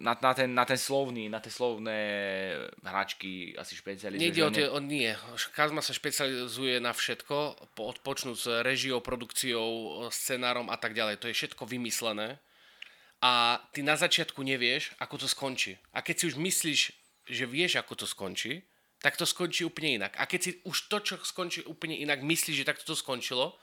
na, 0.01 0.17
na, 0.17 0.34
ten, 0.34 0.50
na 0.50 0.65
ten 0.65 0.82
slovný, 0.82 1.29
na 1.29 1.38
tie 1.38 1.53
slovné 1.53 1.98
hračky 2.82 3.53
asi 3.53 3.77
špecializuje. 3.77 4.17
Nejde 4.17 4.41
o 4.41 4.50
tie, 4.50 4.65
o, 4.65 4.82
nie. 4.82 5.13
Kazma 5.53 5.86
sa 5.86 5.93
špecializuje 5.93 6.82
na 6.82 6.89
všetko, 6.89 7.70
po, 7.77 7.93
odpočnúť 7.93 8.38
s 8.38 8.48
režiou, 8.65 8.98
produkciou, 8.98 10.01
scenárom 10.10 10.74
a 10.74 10.77
tak 10.82 10.98
ďalej. 10.98 11.22
To 11.22 11.29
je 11.29 11.38
všetko 11.38 11.70
vymyslené 11.70 12.41
a 13.24 13.63
ty 13.72 13.86
na 13.88 13.96
začiatku 13.96 14.43
nevieš, 14.43 14.98
ako 15.00 15.24
to 15.24 15.27
skončí. 15.32 15.79
A 15.96 16.03
keď 16.03 16.15
si 16.17 16.24
už 16.34 16.36
myslíš, 16.36 16.79
že 17.24 17.46
vieš, 17.48 17.79
ako 17.79 18.03
to 18.03 18.05
skončí, 18.10 18.67
tak 19.00 19.15
to 19.15 19.24
skončí 19.24 19.63
úplne 19.63 19.96
inak. 20.03 20.20
A 20.20 20.27
keď 20.27 20.39
si 20.43 20.51
už 20.67 20.91
to, 20.91 21.00
čo 21.00 21.15
skončí 21.24 21.63
úplne 21.63 21.96
inak, 21.96 22.20
myslíš, 22.20 22.63
že 22.63 22.67
takto 22.67 22.84
to 22.84 22.96
skončilo, 23.00 23.55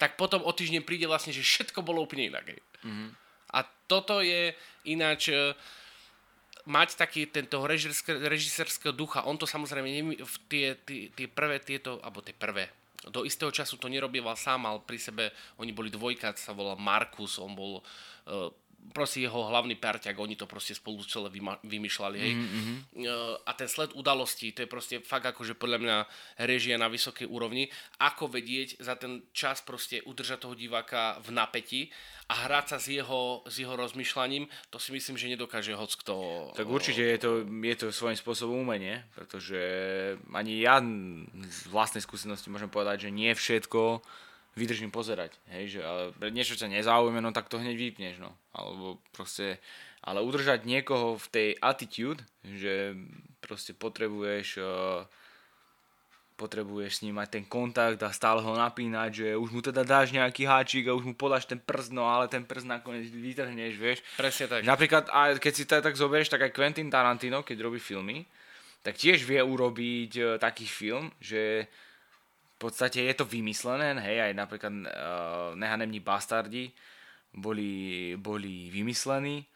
tak 0.00 0.16
potom 0.16 0.40
o 0.40 0.48
týždeň 0.48 0.80
príde 0.80 1.04
vlastne, 1.04 1.36
že 1.36 1.44
všetko 1.44 1.84
bolo 1.84 2.00
úplne 2.08 2.32
inak. 2.32 2.56
Mm-hmm. 2.80 3.08
A 3.52 3.58
toto 3.84 4.24
je 4.24 4.56
ináč 4.88 5.28
e, 5.28 5.52
mať 6.64 6.96
taký 6.96 7.28
tento 7.28 7.60
režisérskeho 8.08 8.96
ducha. 8.96 9.28
On 9.28 9.36
to 9.36 9.44
samozrejme 9.44 10.16
v 10.16 10.36
tie, 10.48 10.72
tie, 10.88 11.12
tie 11.12 11.28
prvé 11.28 11.60
tieto, 11.60 12.00
alebo 12.00 12.24
tie 12.24 12.32
prvé, 12.32 12.72
do 13.12 13.28
istého 13.28 13.52
času 13.52 13.76
to 13.76 13.92
nerobieval 13.92 14.36
sám, 14.36 14.64
mal 14.64 14.80
pri 14.80 14.96
sebe, 15.00 15.32
oni 15.60 15.72
boli 15.72 15.88
dvojka, 15.92 16.36
sa 16.36 16.52
volal 16.52 16.76
Markus, 16.76 17.40
on 17.40 17.56
bol 17.56 17.80
uh, 17.80 18.52
proste 18.90 19.22
jeho 19.22 19.46
hlavný 19.46 19.78
parťak, 19.78 20.18
oni 20.18 20.34
to 20.34 20.50
proste 20.50 20.74
spolu 20.74 21.04
celé 21.06 21.30
vymýšľali, 21.62 22.16
hej. 22.18 22.32
Mm-hmm. 22.34 22.76
A 23.46 23.50
ten 23.54 23.70
sled 23.70 23.94
udalostí, 23.94 24.50
to 24.50 24.66
je 24.66 24.68
proste 24.68 24.98
fakt 25.06 25.30
akože 25.30 25.54
podľa 25.54 25.78
mňa 25.78 25.96
režia 26.42 26.74
na 26.74 26.90
vysokej 26.90 27.30
úrovni, 27.30 27.70
ako 28.02 28.26
vedieť 28.34 28.82
za 28.82 28.98
ten 28.98 29.22
čas 29.30 29.62
proste 29.62 30.02
udržať 30.02 30.42
toho 30.42 30.58
diváka 30.58 31.22
v 31.22 31.30
napätí 31.30 31.82
a 32.30 32.46
hrať 32.46 32.66
sa 32.66 32.78
s 32.82 32.86
jeho, 32.90 33.42
s 33.46 33.58
jeho 33.58 33.74
rozmýšľaním, 33.74 34.46
to 34.70 34.78
si 34.78 34.90
myslím, 34.94 35.18
že 35.18 35.30
nedokáže 35.34 35.74
hoc 35.74 35.90
kto... 35.94 36.14
Tak 36.54 36.66
určite 36.66 37.02
je 37.02 37.18
to, 37.18 37.30
je 37.46 37.76
to 37.78 37.86
svojím 37.90 38.18
spôsobom 38.18 38.58
umenie, 38.62 39.02
pretože 39.14 39.58
ani 40.34 40.62
ja 40.62 40.82
z 41.46 41.60
vlastnej 41.70 42.02
skúsenosti 42.02 42.50
môžem 42.50 42.70
povedať, 42.70 43.06
že 43.06 43.14
nie 43.14 43.34
všetko 43.34 44.02
vydržím 44.58 44.90
pozerať, 44.90 45.36
hej, 45.54 45.78
že 45.78 45.80
ale 45.86 46.10
niečo 46.34 46.58
ťa 46.58 46.66
nezaujíme, 46.68 47.22
no 47.22 47.30
tak 47.30 47.46
to 47.46 47.62
hneď 47.62 47.76
vypneš, 47.78 48.18
no, 48.18 48.34
alebo 48.50 48.98
proste, 49.14 49.62
ale 50.02 50.20
udržať 50.20 50.66
niekoho 50.66 51.14
v 51.16 51.26
tej 51.30 51.48
attitude, 51.62 52.20
že 52.42 52.98
proste 53.40 53.72
potrebuješ 53.72 54.58
uh, 54.58 55.06
potrebuješ 56.40 56.92
s 56.96 57.02
ním 57.04 57.20
mať 57.20 57.28
ten 57.36 57.44
kontakt 57.44 58.00
a 58.00 58.08
stále 58.16 58.40
ho 58.40 58.56
napínať, 58.56 59.10
že 59.12 59.28
už 59.36 59.52
mu 59.52 59.60
teda 59.60 59.84
dáš 59.84 60.08
nejaký 60.16 60.48
háčik 60.48 60.88
a 60.88 60.96
už 60.96 61.04
mu 61.04 61.12
podáš 61.12 61.44
ten 61.44 61.60
prst, 61.60 61.92
no 61.92 62.08
ale 62.08 62.32
ten 62.32 62.48
prst 62.48 62.64
nakoniec 62.64 63.12
vytrhneš, 63.12 63.76
vieš. 63.76 64.00
Presne 64.16 64.48
tak. 64.48 64.64
Napríklad, 64.64 65.12
a 65.12 65.36
keď 65.36 65.52
si 65.52 65.68
to 65.68 65.84
tak 65.84 66.00
zoberieš, 66.00 66.32
tak 66.32 66.48
aj 66.48 66.56
Quentin 66.56 66.88
Tarantino, 66.88 67.44
keď 67.44 67.68
robí 67.68 67.76
filmy, 67.76 68.24
tak 68.80 68.96
tiež 68.96 69.28
vie 69.28 69.44
urobiť 69.44 70.12
uh, 70.16 70.26
taký 70.40 70.64
film, 70.64 71.12
že 71.20 71.68
podstate 72.60 73.00
je 73.08 73.14
to 73.16 73.24
vymyslené, 73.24 73.96
hej, 74.04 74.30
aj 74.30 74.32
napríklad 74.36 74.74
uh, 74.84 75.56
Nehanemní 75.56 76.04
bastardi 76.04 76.68
boli, 77.32 78.14
boli 78.20 78.68
vymyslení. 78.68 79.48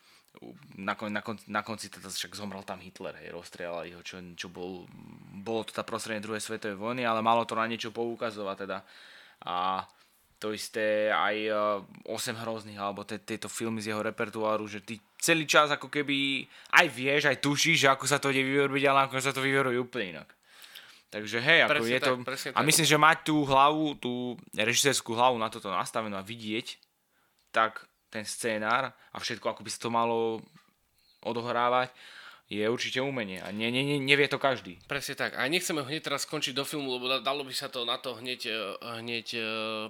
Na, 0.82 0.98
kon, 0.98 1.14
na, 1.14 1.22
kon, 1.22 1.38
na 1.46 1.62
konci 1.62 1.86
teda 1.86 2.10
však 2.10 2.34
zomrel 2.34 2.66
tam 2.66 2.82
Hitler, 2.82 3.14
hej, 3.22 3.30
rozstrieľali 3.30 3.94
ho, 3.94 4.02
čo, 4.02 4.18
čo 4.34 4.50
bol, 4.50 4.82
bolo 5.30 5.62
to 5.62 5.76
tá 5.76 5.86
prostredie 5.86 6.24
druhej 6.24 6.42
svetovej 6.42 6.74
vojny, 6.74 7.06
ale 7.06 7.22
malo 7.22 7.46
to 7.46 7.54
na 7.54 7.70
niečo 7.70 7.94
poukazovať 7.94 8.56
teda. 8.66 8.78
A 9.46 9.86
to 10.42 10.50
isté 10.50 11.14
aj 11.14 11.36
uh, 11.48 12.10
8 12.10 12.42
hrozných, 12.42 12.80
alebo 12.80 13.06
te, 13.06 13.22
tieto 13.22 13.46
filmy 13.46 13.78
z 13.78 13.94
jeho 13.94 14.02
repertoáru, 14.02 14.66
že 14.66 14.82
ty 14.82 14.98
celý 15.20 15.48
čas 15.48 15.72
ako 15.72 15.88
keby 15.88 16.44
aj 16.76 16.86
vieš, 16.92 17.22
aj 17.30 17.40
tušíš, 17.40 17.86
že 17.86 17.88
ako 17.88 18.04
sa 18.04 18.20
to 18.20 18.28
ide 18.28 18.44
vyrobiť, 18.44 18.84
ale 18.84 19.08
ako 19.08 19.22
sa 19.22 19.32
to 19.32 19.40
vyveruje 19.40 19.80
úplne 19.80 20.20
inak. 20.20 20.28
Takže 21.14 21.38
hej, 21.38 21.58
ako 21.62 21.70
presne 21.78 21.94
je 21.94 22.00
tak, 22.02 22.10
to... 22.10 22.58
A 22.58 22.60
myslím, 22.66 22.86
že 22.90 22.98
mať 22.98 23.18
tú 23.22 23.46
hlavu, 23.46 23.94
tú 24.02 24.34
režisérskú 24.50 25.14
hlavu 25.14 25.38
na 25.38 25.46
toto 25.46 25.70
nastavenú 25.70 26.18
a 26.18 26.26
vidieť, 26.26 26.74
tak 27.54 27.86
ten 28.10 28.26
scénár 28.26 28.90
a 28.90 29.16
všetko, 29.22 29.46
ako 29.46 29.62
by 29.62 29.70
sa 29.70 29.78
to 29.78 29.94
malo 29.94 30.42
odohrávať, 31.22 31.94
je 32.50 32.66
určite 32.66 32.98
umenie 32.98 33.38
a 33.40 33.54
nie, 33.54 33.70
nie, 33.70 33.86
nie, 33.86 34.02
nevie 34.02 34.26
to 34.26 34.42
každý. 34.42 34.82
Presne 34.90 35.14
tak. 35.14 35.38
A 35.38 35.46
nechceme 35.46 35.86
hneď 35.86 36.10
teraz 36.10 36.26
skončiť 36.26 36.52
do 36.52 36.66
filmu, 36.66 36.98
lebo 36.98 37.06
dalo 37.22 37.46
by 37.46 37.54
sa 37.54 37.70
to 37.70 37.86
na 37.86 37.96
to 37.96 38.18
hneď, 38.18 38.40
e, 38.50 38.58
hneď 39.00 39.26
e, 39.32 39.40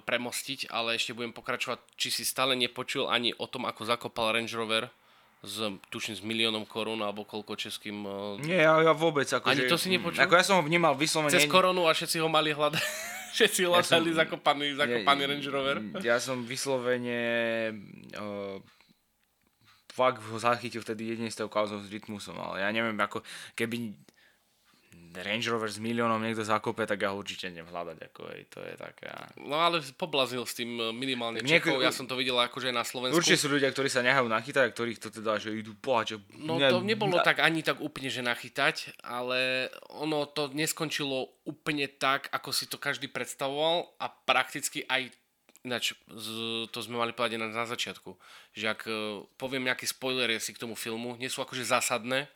premostiť, 0.05 0.69
ale 0.69 0.95
ešte 0.95 1.17
budem 1.17 1.33
pokračovať, 1.33 1.81
či 1.97 2.13
si 2.13 2.23
stále 2.23 2.53
nepočul 2.53 3.09
ani 3.09 3.33
o 3.35 3.49
tom, 3.49 3.65
ako 3.65 3.81
zakopal 3.83 4.29
Range 4.29 4.53
Rover 4.53 4.93
s, 5.43 5.55
tuším, 5.91 6.15
s 6.17 6.21
miliónom 6.23 6.63
korún 6.69 7.01
alebo 7.03 7.25
koľko 7.27 7.57
českým... 7.59 8.05
Uh... 8.05 8.39
Nie, 8.41 8.65
ja, 8.65 8.73
ja 8.81 8.93
vôbec. 8.93 9.27
Ako, 9.27 9.51
Ani 9.51 9.65
že, 9.65 9.71
to 9.71 9.77
si 9.77 9.91
nepočul? 9.91 10.21
Ako 10.23 10.33
ja 10.37 10.43
som 10.45 10.55
ho 10.59 10.63
vnímal 10.63 10.95
vyslovene... 10.95 11.33
Cez 11.33 11.49
koronu 11.49 11.85
a 11.85 11.93
všetci 11.93 12.17
ho 12.23 12.29
mali 12.31 12.55
hľadať. 12.55 12.81
všetci 13.37 13.61
hľadali 13.67 14.09
ja 14.13 14.17
zakopaný, 14.25 14.65
zakopaný 14.79 15.21
ja, 15.21 15.27
Range 15.29 15.49
Rover. 15.51 15.77
Ja 16.01 16.17
som 16.17 16.45
vyslovene... 16.47 17.19
Uh, 18.15 18.57
fakt 19.95 20.19
ho 20.27 20.35
zachytil 20.35 20.83
vtedy 20.83 21.15
jedine 21.15 21.31
s 21.31 21.39
tou 21.39 21.47
kauzou 21.47 21.79
s 21.79 21.87
Rytmusom, 21.87 22.35
ale 22.35 22.67
ja 22.67 22.69
neviem, 22.75 22.99
ako 22.99 23.23
keby 23.55 23.95
Range 25.21 25.47
Rover 25.47 25.69
s 25.71 25.79
miliónom 25.79 26.19
niekto 26.19 26.43
zakope, 26.43 26.83
tak 26.83 27.05
ja 27.05 27.13
ho 27.13 27.19
určite 27.19 27.47
neviem 27.47 27.69
hľadať. 27.71 27.97
Ako, 28.11 28.21
hej, 28.33 28.41
to 28.51 28.59
je 28.59 28.73
také... 28.75 29.07
No 29.39 29.61
ale 29.61 29.79
poblazil 29.95 30.43
s 30.43 30.57
tým 30.57 30.75
e, 30.75 30.83
minimálne 30.91 31.39
Čechov, 31.45 31.79
ja 31.79 31.93
som 31.93 32.09
to 32.09 32.19
videl 32.19 32.35
akože 32.41 32.73
aj 32.73 32.75
na 32.75 32.83
Slovensku. 32.83 33.21
Určite 33.21 33.39
sú 33.39 33.47
ľudia, 33.53 33.71
ktorí 33.71 33.87
sa 33.87 34.03
nehajú 34.03 34.27
nachytať, 34.27 34.73
ktorých 34.73 34.99
to 34.99 35.09
teda, 35.13 35.39
že 35.39 35.55
idú 35.55 35.77
pohať. 35.77 36.19
No 36.35 36.59
ne, 36.59 36.67
to 36.67 36.81
nebolo 36.81 37.19
ne, 37.19 37.23
tak 37.23 37.39
ani 37.39 37.61
tak 37.61 37.79
úplne, 37.79 38.09
že 38.11 38.25
nachytať, 38.25 38.99
ale 39.05 39.71
ono 39.93 40.27
to 40.27 40.51
neskončilo 40.51 41.31
úplne 41.45 41.85
tak, 41.87 42.27
ako 42.33 42.49
si 42.49 42.65
to 42.65 42.75
každý 42.81 43.07
predstavoval 43.07 43.95
a 44.01 44.09
prakticky 44.09 44.83
aj 44.89 45.13
Ináč, 45.65 45.97
to 46.69 46.77
sme 46.77 47.01
mali 47.01 47.09
povedať 47.09 47.41
na, 47.41 47.49
na 47.49 47.65
začiatku, 47.65 48.13
že 48.53 48.69
ak 48.69 48.85
e, 48.85 49.25
poviem 49.33 49.65
nejaký 49.65 49.89
spoiler 49.89 50.29
si 50.37 50.53
k 50.53 50.61
tomu 50.61 50.77
filmu, 50.77 51.17
nie 51.17 51.25
sú 51.25 51.41
akože 51.41 51.65
zásadné, 51.65 52.29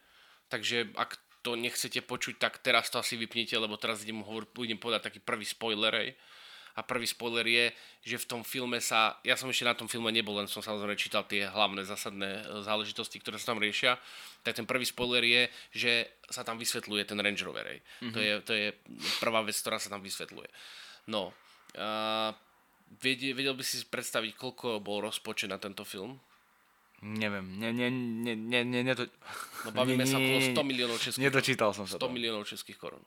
takže 0.49 0.89
ak 0.97 1.21
to 1.41 1.55
nechcete 1.55 2.03
počuť, 2.03 2.35
tak 2.35 2.59
teraz 2.59 2.91
to 2.91 2.99
asi 2.99 3.15
vypnite, 3.15 3.55
lebo 3.55 3.79
teraz 3.79 4.03
idem, 4.03 4.19
hovor, 4.23 4.47
budem 4.51 4.75
povedať 4.75 5.11
taký 5.11 5.19
prvý 5.23 5.47
spoiler. 5.47 5.93
Ej. 5.95 6.09
A 6.77 6.85
prvý 6.85 7.03
spoiler 7.03 7.43
je, 7.43 7.65
že 8.07 8.17
v 8.23 8.29
tom 8.29 8.41
filme 8.45 8.79
sa, 8.79 9.19
ja 9.27 9.35
som 9.35 9.51
ešte 9.51 9.67
na 9.67 9.75
tom 9.75 9.91
filme 9.91 10.07
nebol, 10.15 10.37
len 10.39 10.47
som 10.47 10.63
samozrejme 10.63 10.95
čítal 10.95 11.27
tie 11.27 11.43
hlavné 11.43 11.83
zásadné 11.83 12.29
e, 12.39 12.63
záležitosti, 12.63 13.19
ktoré 13.19 13.35
sa 13.35 13.51
tam 13.51 13.59
riešia. 13.59 13.99
Tak 14.47 14.63
ten 14.63 14.67
prvý 14.67 14.87
spoiler 14.87 15.23
je, 15.23 15.43
že 15.75 15.91
sa 16.31 16.47
tam 16.47 16.55
vysvetľuje 16.55 17.03
ten 17.03 17.19
Range 17.19 17.43
Rover. 17.43 17.67
Mm-hmm. 17.67 18.13
To, 18.15 18.19
je, 18.19 18.33
to 18.47 18.53
je 18.55 18.67
prvá 19.19 19.43
vec, 19.43 19.57
ktorá 19.59 19.75
sa 19.75 19.91
tam 19.91 19.99
vysvetľuje. 19.99 20.47
No, 21.11 21.35
uh, 21.75 22.31
vedel, 23.01 23.35
vedel 23.35 23.55
by 23.57 23.63
si 23.65 23.83
predstaviť, 23.83 24.39
koľko 24.39 24.79
bol 24.79 25.03
rozpočet 25.03 25.51
na 25.51 25.59
tento 25.59 25.83
film? 25.83 26.21
Neviem, 26.99 27.47
ne, 27.55 27.71
ne, 27.71 27.87
ne, 27.87 28.33
ne, 28.35 28.59
ne, 28.67 28.79
ne 28.83 28.93
to... 28.95 29.07
No 29.63 29.71
bavíme 29.71 30.03
ne, 30.03 30.11
sa 30.11 30.19
okolo 30.19 30.39
100 30.51 30.67
miliónov 30.67 30.97
českých 30.99 31.23
Nedočítal 31.31 31.71
som 31.71 31.87
sa 31.87 31.95
100 31.95 32.03
to. 32.03 32.07
miliónov 32.11 32.43
českých 32.43 32.75
korún. 32.75 33.03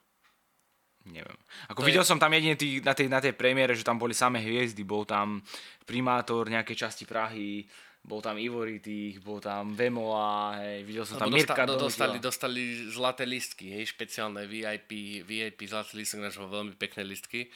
Neviem. 1.04 1.36
Ako 1.68 1.82
to 1.82 1.86
videl 1.92 2.04
je... 2.06 2.08
som 2.08 2.16
tam 2.16 2.32
jedine 2.32 2.56
tý, 2.56 2.80
na, 2.80 2.96
tej, 2.96 3.12
na 3.12 3.20
tej 3.20 3.36
premiére, 3.36 3.76
že 3.76 3.84
tam 3.84 4.00
boli 4.00 4.16
samé 4.16 4.40
hviezdy, 4.40 4.80
bol 4.86 5.04
tam 5.04 5.44
primátor 5.84 6.48
nejakej 6.48 6.88
časti 6.88 7.04
Prahy, 7.04 7.66
bol 8.02 8.24
tam 8.24 8.40
Ivoritých, 8.40 9.20
bol 9.20 9.38
tam 9.38 9.76
Vemola, 9.76 10.58
hej, 10.62 10.88
videl 10.88 11.04
som 11.04 11.20
tam 11.20 11.30
no, 11.30 11.36
Mirka 11.36 11.68
dosta, 11.68 12.08
dostali, 12.08 12.16
dostali 12.18 12.62
zlaté 12.90 13.28
listky, 13.28 13.76
hej, 13.76 13.92
špeciálne 13.92 14.48
VIP, 14.48 15.22
VIP 15.22 15.68
zlaté 15.68 16.00
listky, 16.00 16.18
veľmi 16.18 16.74
pekné 16.80 17.02
listky. 17.06 17.52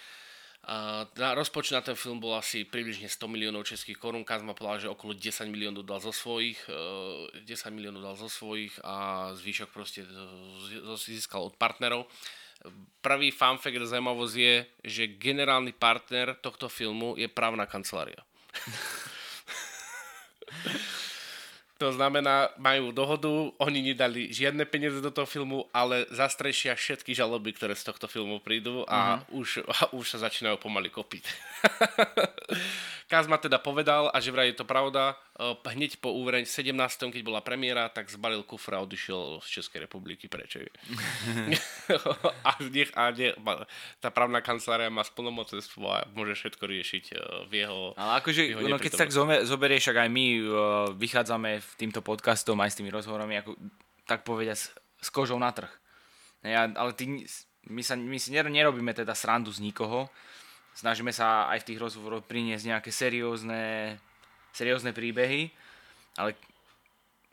Uh, 0.66 1.06
rozpočet 1.38 1.78
na 1.78 1.82
ten 1.86 1.94
film 1.94 2.18
bol 2.18 2.34
asi 2.34 2.66
približne 2.66 3.06
100 3.06 3.30
miliónov 3.30 3.70
českých 3.70 4.02
korún. 4.02 4.26
Kazma 4.26 4.50
povedal, 4.50 4.82
že 4.82 4.90
okolo 4.90 5.14
10 5.14 5.46
miliónov 5.46 5.86
dal 5.86 6.02
zo 6.02 6.10
svojich, 6.10 6.58
uh, 6.66 7.30
10 7.38 7.70
miliónov 7.70 8.02
dal 8.02 8.18
zo 8.18 8.26
svojich 8.26 8.74
a 8.82 9.30
zvyšok 9.38 9.70
proste 9.70 10.02
získal 10.98 11.46
od 11.46 11.54
partnerov. 11.54 12.10
Prvý 12.98 13.30
fun 13.30 13.62
fact 13.62 13.78
zaujímavosť 13.78 14.34
je, 14.34 14.54
že 14.82 15.14
generálny 15.14 15.70
partner 15.70 16.34
tohto 16.42 16.66
filmu 16.66 17.14
je 17.14 17.30
právna 17.30 17.70
kancelária. 17.70 18.26
To 21.76 21.92
znamená, 21.92 22.56
majú 22.56 22.88
dohodu, 22.88 23.28
oni 23.60 23.92
nedali 23.92 24.32
žiadne 24.32 24.64
peniaze 24.64 25.04
do 25.04 25.12
toho 25.12 25.28
filmu, 25.28 25.68
ale 25.76 26.08
zastrešia 26.08 26.72
všetky 26.72 27.12
žaloby, 27.12 27.52
ktoré 27.52 27.76
z 27.76 27.92
tohto 27.92 28.08
filmu 28.08 28.40
prídu 28.40 28.88
a, 28.88 29.20
uh-huh. 29.20 29.44
už, 29.44 29.48
a 29.68 29.92
už 29.98 30.16
sa 30.16 30.18
začínajú 30.24 30.56
pomaly 30.56 30.88
kopiť. 30.88 31.24
Kazma 33.06 33.38
teda 33.38 33.62
povedal, 33.62 34.10
a 34.10 34.18
že 34.18 34.34
vraj 34.34 34.50
je 34.50 34.58
to 34.58 34.66
pravda, 34.66 35.14
e, 35.38 35.54
hneď 35.70 36.02
po 36.02 36.10
úvereň 36.10 36.42
17. 36.42 36.74
keď 37.14 37.22
bola 37.22 37.38
premiéra, 37.38 37.86
tak 37.86 38.10
zbalil 38.10 38.42
kufra 38.42 38.82
a 38.82 38.84
odišiel 38.84 39.38
z 39.46 39.62
Českej 39.62 39.86
republiky 39.86 40.26
preč. 40.26 40.58
a, 42.48 42.50
nech, 42.66 42.90
a 42.98 43.14
ne, 43.14 43.30
tá 44.02 44.10
právna 44.10 44.42
kancelária 44.42 44.90
má 44.90 45.06
splnomocenstvo 45.06 45.86
a 45.86 46.02
môže 46.18 46.34
všetko 46.34 46.66
riešiť 46.66 47.04
e, 47.14 47.16
v 47.46 47.52
jeho 47.62 47.94
Ale 47.94 48.12
akože, 48.18 48.42
jeho 48.42 48.66
no, 48.66 48.82
keď 48.82 49.06
tak 49.06 49.14
zoberieš, 49.46 49.94
ak 49.94 50.02
aj 50.02 50.10
my 50.10 50.26
uh, 50.42 50.46
vychádzame 50.98 51.62
v 51.62 51.70
týmto 51.78 52.02
podcastom 52.02 52.58
aj 52.58 52.74
s 52.74 52.78
tými 52.82 52.90
rozhovorami, 52.90 53.38
ako, 53.38 53.54
tak 54.02 54.26
povediať, 54.26 54.74
s 54.98 55.08
kožou 55.14 55.38
na 55.38 55.54
trh. 55.54 55.70
Ja, 56.42 56.66
ale 56.74 56.90
ty, 56.98 57.06
my, 57.70 57.82
sa, 57.82 57.94
my 57.94 58.18
si 58.18 58.34
nerobíme 58.34 58.90
teda 58.94 59.14
srandu 59.14 59.50
z 59.54 59.62
nikoho, 59.62 60.10
snažíme 60.76 61.10
sa 61.10 61.48
aj 61.48 61.64
v 61.64 61.68
tých 61.72 61.80
rozhovoroch 61.80 62.28
priniesť 62.28 62.68
nejaké 62.68 62.90
seriózne, 62.92 63.96
seriózne 64.52 64.92
príbehy, 64.92 65.48
ale 66.20 66.36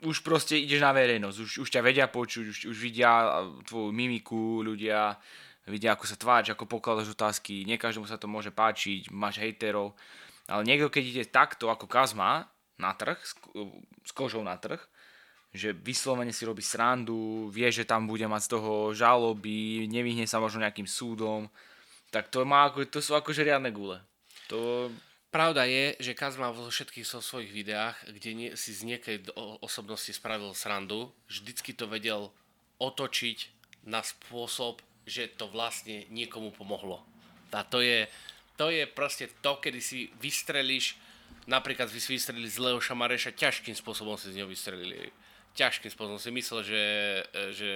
už 0.04 0.24
proste 0.24 0.56
ideš 0.56 0.80
na 0.80 0.92
verejnosť, 0.96 1.36
už, 1.38 1.52
už 1.64 1.68
ťa 1.68 1.80
vedia 1.84 2.08
počuť, 2.08 2.44
už, 2.48 2.58
už 2.72 2.76
vidia 2.80 3.44
tvoju 3.68 3.92
mimiku 3.92 4.64
ľudia, 4.64 5.16
vidia 5.68 5.92
ako 5.92 6.04
sa 6.08 6.16
tváč, 6.16 6.52
ako 6.52 6.68
pokladaš 6.68 7.12
otázky, 7.12 7.64
nie 7.68 7.80
každému 7.80 8.08
sa 8.08 8.20
to 8.20 8.28
môže 8.28 8.52
páčiť, 8.52 9.12
máš 9.12 9.40
hejterov, 9.40 9.96
ale 10.48 10.64
niekto 10.64 10.92
keď 10.92 11.04
ide 11.04 11.24
takto 11.28 11.68
ako 11.68 11.88
Kazma 11.88 12.48
na 12.76 12.92
trh, 12.92 13.16
s, 13.20 13.32
s 14.04 14.12
kožou 14.12 14.44
na 14.44 14.56
trh, 14.60 14.80
že 15.54 15.70
vyslovene 15.70 16.34
si 16.34 16.42
robí 16.42 16.60
srandu, 16.60 17.46
vie, 17.48 17.70
že 17.70 17.86
tam 17.86 18.10
bude 18.10 18.26
mať 18.26 18.42
z 18.42 18.50
toho 18.58 18.72
žaloby, 18.90 19.86
nevyhne 19.86 20.26
sa 20.26 20.42
možno 20.42 20.66
nejakým 20.66 20.88
súdom, 20.90 21.46
tak 22.14 22.30
to, 22.30 22.46
má 22.46 22.70
ako, 22.70 22.86
to 22.86 23.02
sú 23.02 23.18
akože 23.18 23.42
riadne 23.42 23.74
gule. 23.74 23.98
To... 24.54 24.86
Pravda 25.34 25.66
je, 25.66 25.98
že 25.98 26.14
Kazma 26.14 26.54
vo 26.54 26.70
všetkých 26.70 27.02
so 27.02 27.18
svojich 27.18 27.50
videách, 27.50 27.98
kde 28.06 28.30
nie, 28.38 28.50
si 28.54 28.70
z 28.70 28.86
niekej 28.86 29.34
osobnosti 29.66 30.14
spravil 30.14 30.54
srandu, 30.54 31.10
vždycky 31.26 31.74
to 31.74 31.90
vedel 31.90 32.30
otočiť 32.78 33.50
na 33.82 33.98
spôsob, 34.06 34.78
že 35.02 35.26
to 35.34 35.50
vlastne 35.50 36.06
niekomu 36.06 36.54
pomohlo. 36.54 37.02
A 37.50 37.66
to 37.66 37.82
je, 37.82 38.06
to 38.54 38.70
je 38.70 38.86
proste 38.86 39.26
to, 39.42 39.58
kedy 39.58 39.82
si 39.82 40.14
vystrelíš, 40.22 40.94
napríklad 41.50 41.90
vy 41.90 41.98
si 41.98 42.14
vystrelili 42.14 42.46
z 42.46 42.62
Leoša 42.62 42.94
Mareša, 42.94 43.34
ťažkým 43.34 43.74
spôsobom 43.74 44.14
si 44.14 44.30
z 44.30 44.38
neho 44.38 44.46
vystrelili. 44.46 45.10
Ťažkým 45.58 45.90
spôsobom 45.90 46.22
si 46.22 46.30
myslel, 46.30 46.62
že, 46.62 46.84
že 47.58 47.70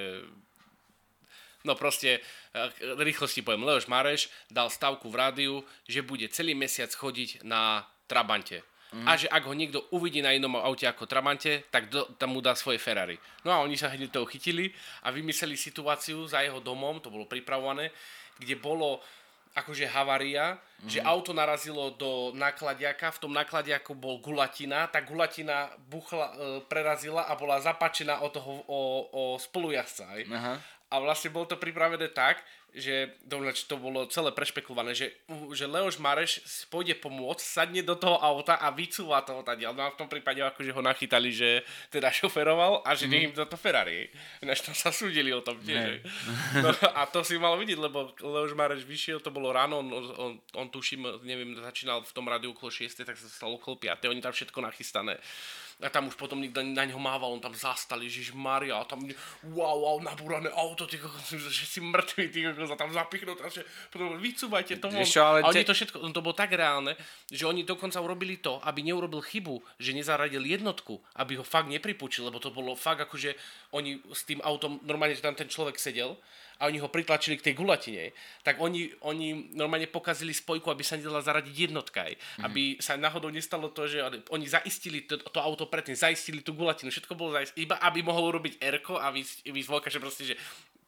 No 1.66 1.74
proste, 1.74 2.22
eh, 2.54 2.70
rýchlosti 3.02 3.42
poviem, 3.42 3.66
Leoš 3.66 3.90
Mareš 3.90 4.30
dal 4.46 4.70
stavku 4.70 5.10
v 5.10 5.18
rádiu, 5.18 5.54
že 5.90 6.06
bude 6.06 6.30
celý 6.30 6.54
mesiac 6.54 6.90
chodiť 6.94 7.42
na 7.42 7.82
Trabante. 8.06 8.62
Mm. 8.88 9.04
A 9.04 9.20
že 9.20 9.28
ak 9.28 9.44
ho 9.44 9.52
niekto 9.52 9.84
uvidí 9.92 10.24
na 10.24 10.32
inom 10.32 10.56
aute 10.56 10.88
ako 10.88 11.04
Trabante, 11.04 11.68
tak 11.68 11.92
do, 11.92 12.08
tam 12.16 12.32
mu 12.32 12.40
dá 12.40 12.56
svoje 12.56 12.80
Ferrari. 12.80 13.20
No 13.44 13.52
a 13.52 13.60
oni 13.60 13.76
sa 13.76 13.92
hneď 13.92 14.08
toho 14.16 14.24
chytili 14.24 14.72
a 15.04 15.12
vymysleli 15.12 15.60
situáciu 15.60 16.24
za 16.24 16.40
jeho 16.40 16.62
domom, 16.64 17.02
to 17.04 17.12
bolo 17.12 17.28
pripravované, 17.28 17.92
kde 18.40 18.56
bolo 18.56 19.04
akože 19.52 19.90
havária, 19.90 20.56
mm. 20.56 20.88
že 20.88 21.02
auto 21.02 21.34
narazilo 21.34 21.90
do 21.98 22.30
nakladiaka, 22.32 23.10
v 23.12 23.20
tom 23.26 23.32
nakladiaku 23.34 23.92
bol 23.98 24.22
gulatina, 24.22 24.86
tá 24.86 25.02
gulatina 25.02 25.74
buchla, 25.90 26.26
e, 26.30 26.34
prerazila 26.70 27.26
a 27.26 27.34
bola 27.34 27.58
zapačená 27.58 28.22
o 28.22 28.30
toho, 28.30 28.62
o, 28.70 28.80
o 29.10 29.22
spolujazca. 29.36 30.14
Aha 30.30 30.77
a 30.88 30.96
vlastne 31.00 31.28
bolo 31.28 31.44
to 31.44 31.60
pripravené 31.60 32.08
tak, 32.08 32.40
že 32.68 33.16
to 33.64 33.80
bolo 33.80 34.04
celé 34.12 34.28
prešpekulované, 34.28 34.92
že, 34.92 35.16
že 35.56 35.64
Leoš 35.64 35.96
Mareš 35.96 36.44
pôjde 36.68 36.92
pomôcť, 37.00 37.40
sadne 37.40 37.80
do 37.80 37.96
toho 37.96 38.20
auta 38.20 38.60
a 38.60 38.68
vycúva 38.68 39.24
toho 39.24 39.40
tadiaľ. 39.40 39.72
No 39.72 39.82
a 39.88 39.92
v 39.92 39.98
tom 39.98 40.08
prípade 40.08 40.44
akože 40.44 40.76
ho 40.76 40.82
nachytali, 40.84 41.32
že 41.32 41.64
teda 41.88 42.12
šoferoval 42.12 42.84
a 42.84 42.92
že 42.92 43.08
mm. 43.08 43.10
nech 43.10 43.24
im 43.24 43.32
to 43.32 43.56
Ferrari. 43.56 44.12
Ináč 44.44 44.60
tam 44.60 44.76
sa 44.76 44.92
súdili 44.92 45.32
o 45.32 45.40
tom 45.40 45.56
tiež. 45.64 46.04
No, 46.60 46.68
a 46.92 47.08
to 47.08 47.24
si 47.24 47.40
mal 47.40 47.56
vidieť, 47.56 47.80
lebo 47.80 48.12
Leoš 48.20 48.52
Mareš 48.52 48.84
vyšiel, 48.84 49.24
to 49.24 49.32
bolo 49.32 49.48
ráno, 49.48 49.80
on, 49.80 49.88
on, 50.16 50.32
on 50.60 50.66
tuším, 50.68 51.24
neviem, 51.24 51.56
začínal 51.56 52.04
v 52.04 52.12
tom 52.12 52.28
rádiu 52.28 52.52
okolo 52.52 52.68
6, 52.68 53.00
tak 53.00 53.16
sa 53.16 53.28
stalo 53.32 53.56
okolo 53.56 53.80
5, 53.80 54.12
oni 54.12 54.20
tam 54.20 54.32
všetko 54.36 54.58
nachystané 54.60 55.16
a 55.78 55.86
tam 55.94 56.10
už 56.10 56.18
potom 56.18 56.42
nikto 56.42 56.58
na 56.58 56.82
neho 56.82 56.98
mával, 56.98 57.30
on 57.30 57.38
tam 57.38 57.54
zastal, 57.54 58.02
Ježiš 58.02 58.34
Maria, 58.34 58.82
a 58.82 58.84
tam 58.84 58.98
wow, 59.54 59.78
wow, 59.78 59.96
nabúrané 60.02 60.50
auto, 60.50 60.90
ty 60.90 60.98
kokos, 60.98 61.30
že 61.30 61.64
si 61.70 61.78
mŕtvý, 61.78 62.24
ty 62.34 62.42
kokos, 62.50 62.74
a 62.74 62.76
tam 62.76 62.90
zapichnúť, 62.90 63.38
a 63.38 63.46
že 63.46 63.62
potom 63.94 64.18
vycúvajte 64.18 64.82
to 64.82 64.90
von. 64.90 65.06
ale 65.22 65.38
a 65.46 65.54
oni 65.54 65.62
to 65.62 65.78
všetko, 65.78 66.02
to 66.10 66.24
bolo 66.24 66.34
tak 66.34 66.50
reálne, 66.50 66.98
že 67.30 67.46
oni 67.46 67.62
dokonca 67.62 68.02
urobili 68.02 68.42
to, 68.42 68.58
aby 68.66 68.82
neurobil 68.82 69.22
chybu, 69.22 69.78
že 69.78 69.94
nezaradil 69.94 70.42
jednotku, 70.42 70.98
aby 71.14 71.38
ho 71.38 71.46
fakt 71.46 71.70
nepripučil, 71.70 72.26
lebo 72.26 72.42
to 72.42 72.50
bolo 72.50 72.74
fakt 72.74 73.06
akože 73.06 73.38
oni 73.70 74.02
s 74.10 74.26
tým 74.26 74.42
autom, 74.42 74.82
normálne 74.82 75.14
tam 75.22 75.38
ten 75.38 75.46
človek 75.46 75.78
sedel 75.78 76.18
a 76.58 76.66
oni 76.66 76.82
ho 76.82 76.90
pritlačili 76.90 77.38
k 77.38 77.50
tej 77.50 77.54
gulatine, 77.54 78.10
tak 78.42 78.58
oni, 78.58 78.90
oni 79.06 79.54
normálne 79.54 79.86
pokazili 79.86 80.34
spojku, 80.34 80.66
aby 80.74 80.82
sa 80.82 80.98
nedala 80.98 81.22
zaradiť 81.22 81.54
jednotka. 81.70 82.10
Mm-hmm. 82.10 82.42
Aby 82.42 82.62
sa 82.82 82.98
náhodou 82.98 83.30
nestalo 83.30 83.70
to, 83.70 83.86
že 83.86 84.02
oni 84.34 84.46
zaistili 84.50 85.06
to, 85.06 85.18
to 85.18 85.38
auto 85.38 85.70
predtým, 85.70 85.94
zaistili 85.94 86.42
tú 86.42 86.58
gulatinu, 86.58 86.90
všetko 86.90 87.14
bolo 87.14 87.38
zaistili, 87.38 87.66
iba 87.66 87.78
aby 87.78 88.02
mohol 88.02 88.34
urobiť 88.34 88.58
Erko 88.58 88.98
a 88.98 89.14
vysť, 89.14 89.46
vysť 89.50 89.70
že 89.88 89.98
proste, 90.02 90.24
že 90.26 90.34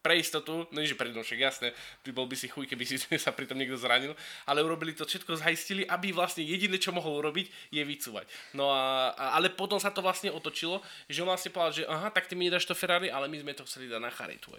pre 0.01 0.17
istotu, 0.17 0.65
no 0.73 0.77
že 0.81 0.97
pre 0.97 1.13
však 1.13 1.39
jasné, 1.39 1.67
by 2.01 2.11
bol 2.11 2.25
by 2.25 2.33
si 2.33 2.49
chuj, 2.49 2.65
keby 2.65 2.83
si 2.83 2.97
sa 3.21 3.29
pritom 3.31 3.55
niekto 3.55 3.77
zranil, 3.77 4.17
ale 4.49 4.65
urobili 4.65 4.97
to 4.97 5.05
všetko, 5.05 5.37
zaistili, 5.37 5.85
aby 5.85 6.09
vlastne 6.09 6.41
jediné, 6.41 6.81
čo 6.81 6.89
mohol 6.89 7.21
urobiť, 7.21 7.69
je 7.69 7.81
vycúvať. 7.85 8.25
No 8.57 8.73
a, 8.73 9.13
a, 9.13 9.37
ale 9.37 9.53
potom 9.53 9.77
sa 9.77 9.93
to 9.93 10.01
vlastne 10.01 10.33
otočilo, 10.33 10.81
že 11.05 11.21
on 11.21 11.29
vlastne 11.29 11.53
povedal, 11.53 11.73
že 11.77 11.83
aha, 11.85 12.09
tak 12.09 12.25
ty 12.25 12.33
mi 12.33 12.49
nedáš 12.49 12.65
to 12.65 12.73
Ferrari, 12.73 13.13
ale 13.13 13.29
my 13.29 13.37
sme 13.37 13.53
to 13.53 13.63
chceli 13.69 13.85
dať 13.87 14.01
na 14.01 14.11
charitu. 14.11 14.49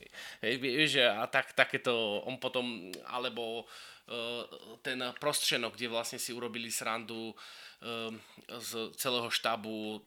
Vieš, 0.40 1.02
a 1.02 1.26
tak, 1.26 1.52
takéto, 1.58 2.22
on 2.22 2.38
potom, 2.38 2.94
alebo 3.10 3.66
uh, 3.66 4.46
ten 4.80 5.02
prostřenok, 5.18 5.74
kde 5.74 5.90
vlastne 5.90 6.22
si 6.22 6.30
urobili 6.30 6.70
srandu 6.70 7.34
uh, 7.34 8.14
z 8.62 8.94
celého 8.94 9.26
štábu 9.26 9.98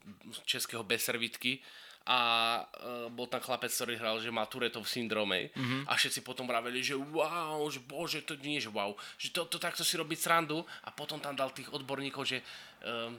českého 0.47 0.81
bezservitky, 0.87 1.59
a 2.05 2.19
uh, 2.61 3.09
bol 3.09 3.25
tam 3.25 3.41
chlapec, 3.41 3.73
ktorý 3.73 3.97
hral, 3.97 4.21
že 4.21 4.29
má 4.29 4.45
Turetov 4.45 4.85
syndrome. 4.85 5.49
Mm-hmm. 5.51 5.89
a 5.89 5.97
všetci 5.97 6.21
potom 6.21 6.45
vraveli, 6.45 6.85
že 6.85 6.93
wow, 6.93 7.65
že 7.65 7.81
bože, 7.81 8.21
to 8.21 8.37
nie 8.45 8.61
je 8.61 8.69
wow, 8.69 8.93
že 9.17 9.33
to, 9.33 9.49
to 9.49 9.57
takto 9.57 9.81
si 9.81 9.97
robiť 9.97 10.19
srandu. 10.21 10.61
A 10.85 10.93
potom 10.93 11.17
tam 11.17 11.33
dal 11.33 11.49
tých 11.49 11.73
odborníkov, 11.73 12.23
že 12.29 12.45
uh, 12.85 13.09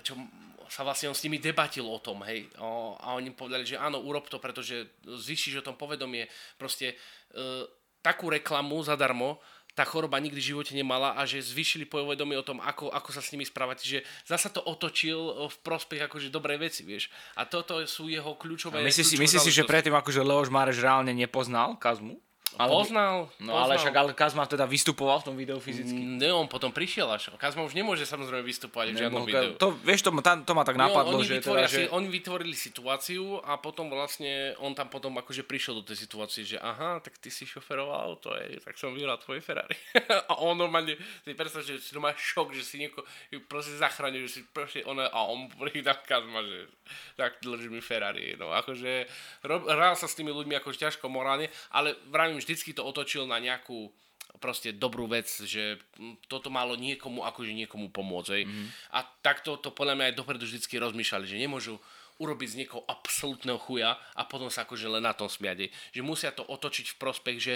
čo 0.00 0.16
sa 0.70 0.86
vlastne 0.86 1.10
on 1.10 1.18
s 1.18 1.26
nimi 1.26 1.42
debatil 1.42 1.82
o 1.82 1.98
tom, 1.98 2.22
hej, 2.22 2.46
o, 2.62 2.94
a 2.94 3.18
oni 3.18 3.34
povedali, 3.34 3.66
že 3.66 3.74
áno, 3.74 3.98
urob 4.06 4.30
to, 4.30 4.38
pretože 4.38 5.02
zvýšiš 5.02 5.60
o 5.60 5.66
tom 5.66 5.74
povedomie, 5.74 6.30
proste 6.54 6.94
uh, 7.34 7.66
takú 8.00 8.30
reklamu 8.30 8.78
zadarmo, 8.86 9.42
tá 9.74 9.86
choroba 9.86 10.18
nikdy 10.18 10.38
v 10.38 10.48
živote 10.54 10.72
nemala 10.72 11.14
a 11.14 11.26
že 11.26 11.42
zvýšili 11.42 11.86
povedomie 11.86 12.38
o 12.38 12.44
tom, 12.46 12.58
ako, 12.62 12.90
ako 12.90 13.10
sa 13.14 13.22
s 13.22 13.30
nimi 13.34 13.46
správať. 13.46 13.76
Že 13.82 13.98
zasa 14.26 14.48
to 14.50 14.62
otočil 14.62 15.48
v 15.50 15.56
prospech 15.60 16.06
akože 16.06 16.28
dobrej 16.32 16.58
veci, 16.70 16.82
vieš. 16.86 17.08
A 17.38 17.46
toto 17.46 17.78
sú 17.86 18.10
jeho 18.10 18.34
kľúčové... 18.38 18.82
Myslíš 18.82 19.14
si, 19.14 19.16
myslí 19.18 19.38
si, 19.42 19.52
že 19.52 19.66
predtým 19.66 19.94
akože 19.94 20.20
Leoš 20.22 20.48
Mareš 20.48 20.82
reálne 20.82 21.12
nepoznal 21.14 21.76
Kazmu? 21.78 22.18
Ale, 22.58 22.70
poznal. 22.72 23.30
No 23.38 23.54
poznal. 23.54 23.62
ale 23.62 23.72
však 23.78 23.94
ale 23.94 24.10
Kazma 24.16 24.44
teda 24.48 24.66
vystupoval 24.66 25.22
v 25.22 25.24
tom 25.30 25.36
videu 25.38 25.62
fyzicky. 25.62 25.94
Ne, 25.94 26.34
on 26.34 26.50
potom 26.50 26.74
prišiel 26.74 27.06
až. 27.06 27.30
Kazma 27.38 27.62
už 27.62 27.78
nemôže 27.78 28.02
samozrejme 28.02 28.42
vystupovať 28.42 28.86
v 28.90 28.96
žiadnom 29.06 29.22
videu. 29.22 29.54
To, 29.62 29.70
vieš, 29.78 30.02
to, 30.02 30.10
to, 30.10 30.30
to 30.42 30.52
ma 30.58 30.66
tak 30.66 30.74
napadlo, 30.74 31.20
no, 31.20 31.22
oni 31.22 31.30
že, 31.30 31.38
teda, 31.38 31.70
že... 31.70 31.86
Oni 31.94 32.10
vytvorili 32.10 32.56
situáciu 32.58 33.38
a 33.46 33.54
potom 33.62 33.86
vlastne 33.86 34.58
on 34.58 34.74
tam 34.74 34.90
potom 34.90 35.14
akože 35.22 35.46
prišiel 35.46 35.78
do 35.78 35.84
tej 35.86 36.02
situácie, 36.02 36.42
že 36.42 36.58
aha, 36.58 36.98
tak 36.98 37.22
ty 37.22 37.30
si 37.30 37.46
šoferoval 37.46 38.02
auto, 38.02 38.34
ej, 38.34 38.58
tak 38.66 38.74
som 38.74 38.90
vyhral 38.90 39.20
tvoje 39.22 39.38
Ferrari. 39.38 39.78
a 40.30 40.32
on 40.42 40.58
normálne, 40.58 40.98
si 41.22 41.36
predstav, 41.38 41.62
že 41.62 41.78
si 41.78 41.94
má 41.94 42.10
šok, 42.16 42.50
že 42.56 42.66
si 42.66 42.82
nieko 42.82 43.06
proste 43.46 43.78
zachránil, 43.78 44.26
že 44.26 44.40
si 44.40 44.42
proste 44.50 44.82
ona, 44.82 45.06
a 45.06 45.28
on 45.30 45.46
prída 45.54 45.94
Kazma, 45.94 46.42
že 46.42 46.66
tak 47.14 47.38
drží 47.44 47.70
mi 47.70 47.78
Ferrari. 47.78 48.34
No 48.34 48.50
akože 48.50 49.06
hral 49.46 49.94
sa 49.94 50.10
s 50.10 50.16
tými 50.16 50.34
ľuďmi 50.34 50.58
akože 50.58 50.88
ťažko 50.88 51.06
morálne, 51.06 51.46
ale 51.70 51.94
vravím, 52.10 52.39
vždycky 52.40 52.72
to 52.72 52.82
otočil 52.82 53.28
na 53.28 53.38
nejakú 53.38 53.92
proste 54.38 54.70
dobrú 54.70 55.10
vec, 55.10 55.26
že 55.26 55.78
toto 56.30 56.48
malo 56.48 56.78
niekomu, 56.78 57.26
akože 57.26 57.50
niekomu 57.50 57.90
pomôcť. 57.90 58.46
Mm-hmm. 58.46 58.66
A 58.94 59.02
takto 59.20 59.58
to 59.58 59.74
podľa 59.74 59.98
mňa 59.98 60.06
aj 60.10 60.18
dopredu 60.18 60.44
vždy 60.46 60.60
rozmýšľali, 60.78 61.26
že 61.26 61.36
nemôžu 61.36 61.74
urobiť 62.20 62.48
z 62.52 62.58
niekoho 62.62 62.84
absolútneho 62.84 63.56
chuja 63.56 63.96
a 63.96 64.22
potom 64.28 64.52
sa 64.52 64.68
akože 64.68 64.86
len 64.86 65.02
na 65.02 65.16
tom 65.16 65.26
smiať. 65.26 65.72
Že 65.96 66.02
musia 66.04 66.30
to 66.30 66.44
otočiť 66.44 66.94
v 66.94 67.00
prospech, 67.00 67.36
že 67.40 67.54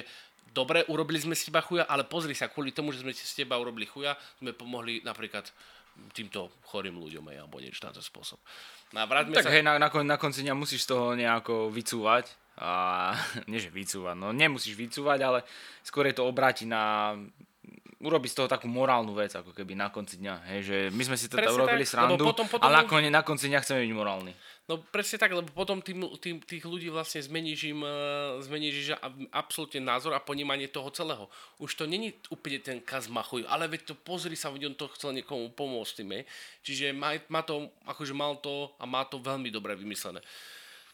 dobre, 0.57 0.89
urobili 0.89 1.21
sme 1.21 1.37
z 1.37 1.53
teba 1.53 1.61
chuja, 1.61 1.85
ale 1.85 2.09
pozri 2.09 2.33
sa, 2.33 2.49
kvôli 2.49 2.73
tomu, 2.73 2.91
že 2.91 3.05
sme 3.05 3.13
z 3.13 3.45
teba 3.45 3.61
urobili 3.61 3.85
chuja, 3.85 4.17
sme 4.41 4.57
pomohli 4.57 5.05
napríklad 5.05 5.53
týmto 6.11 6.51
chorým 6.67 6.99
ľuďom 6.99 7.23
aj, 7.31 7.37
alebo 7.45 7.63
niečo 7.63 7.87
na 7.87 7.95
ten 7.95 8.03
spôsob. 8.03 8.41
No 8.91 9.05
a 9.05 9.07
tak 9.07 9.47
sa... 9.47 9.53
hej, 9.53 9.63
na, 9.63 9.79
na, 9.79 9.89
na 9.91 10.17
konci 10.19 10.43
dňa 10.43 10.55
musíš 10.59 10.89
z 10.89 10.97
toho 10.97 11.15
nejako 11.15 11.71
vycúvať 11.71 12.44
a 12.59 12.71
nie 13.51 13.59
že 13.59 13.71
vycúvať, 13.73 14.15
no 14.19 14.31
nemusíš 14.31 14.79
vycúvať, 14.79 15.19
ale 15.23 15.39
skôr 15.83 16.07
je 16.11 16.17
to 16.19 16.29
obrátiť 16.29 16.67
na 16.71 17.15
urobiť 18.05 18.31
z 18.31 18.37
toho 18.37 18.49
takú 18.53 18.69
morálnu 18.69 19.17
vec, 19.17 19.33
ako 19.33 19.57
keby 19.57 19.73
na 19.73 19.89
konci 19.89 20.21
dňa, 20.21 20.35
hej, 20.53 20.61
že 20.61 20.77
my 20.93 21.03
sme 21.09 21.17
si 21.17 21.27
to 21.33 21.41
teda 21.41 21.57
urobili 21.57 21.89
tak, 21.89 21.93
srandu, 21.97 22.21
potom, 22.21 22.45
potom, 22.45 22.61
ale 22.61 22.85
nakoniec, 22.85 23.09
na 23.09 23.25
konci 23.25 23.49
dňa 23.49 23.65
chceme 23.65 23.81
byť 23.81 23.93
morálni. 23.97 24.33
No 24.65 24.81
presne 24.81 25.21
tak, 25.21 25.33
lebo 25.33 25.49
potom 25.53 25.81
tým, 25.81 26.09
tým, 26.21 26.41
tých 26.41 26.65
ľudí 26.65 26.89
vlastne 26.89 27.21
zmeníš 27.21 27.69
im, 27.69 27.81
uh, 27.85 28.41
zmeníš 28.45 28.97
absolútne 29.33 29.81
názor 29.81 30.17
a 30.17 30.25
ponímanie 30.25 30.73
toho 30.73 30.89
celého. 30.89 31.29
Už 31.61 31.77
to 31.77 31.85
není 31.85 32.17
úplne 32.33 32.61
ten 32.61 32.81
kazmachuj, 32.81 33.45
ale 33.49 33.69
veď 33.69 33.93
to 33.93 33.95
pozri 33.97 34.37
sa, 34.37 34.53
veď 34.53 34.73
on 34.73 34.77
to 34.77 34.89
chcel 34.97 35.13
niekomu 35.13 35.53
pomôcť 35.53 36.01
tým, 36.01 36.25
Čiže 36.65 36.97
má, 36.97 37.17
má 37.29 37.45
to, 37.45 37.73
akože 37.89 38.17
mal 38.17 38.41
to 38.41 38.73
a 38.81 38.85
má 38.89 39.05
to 39.05 39.21
veľmi 39.21 39.53
dobre 39.53 39.77
vymyslené. 39.77 40.25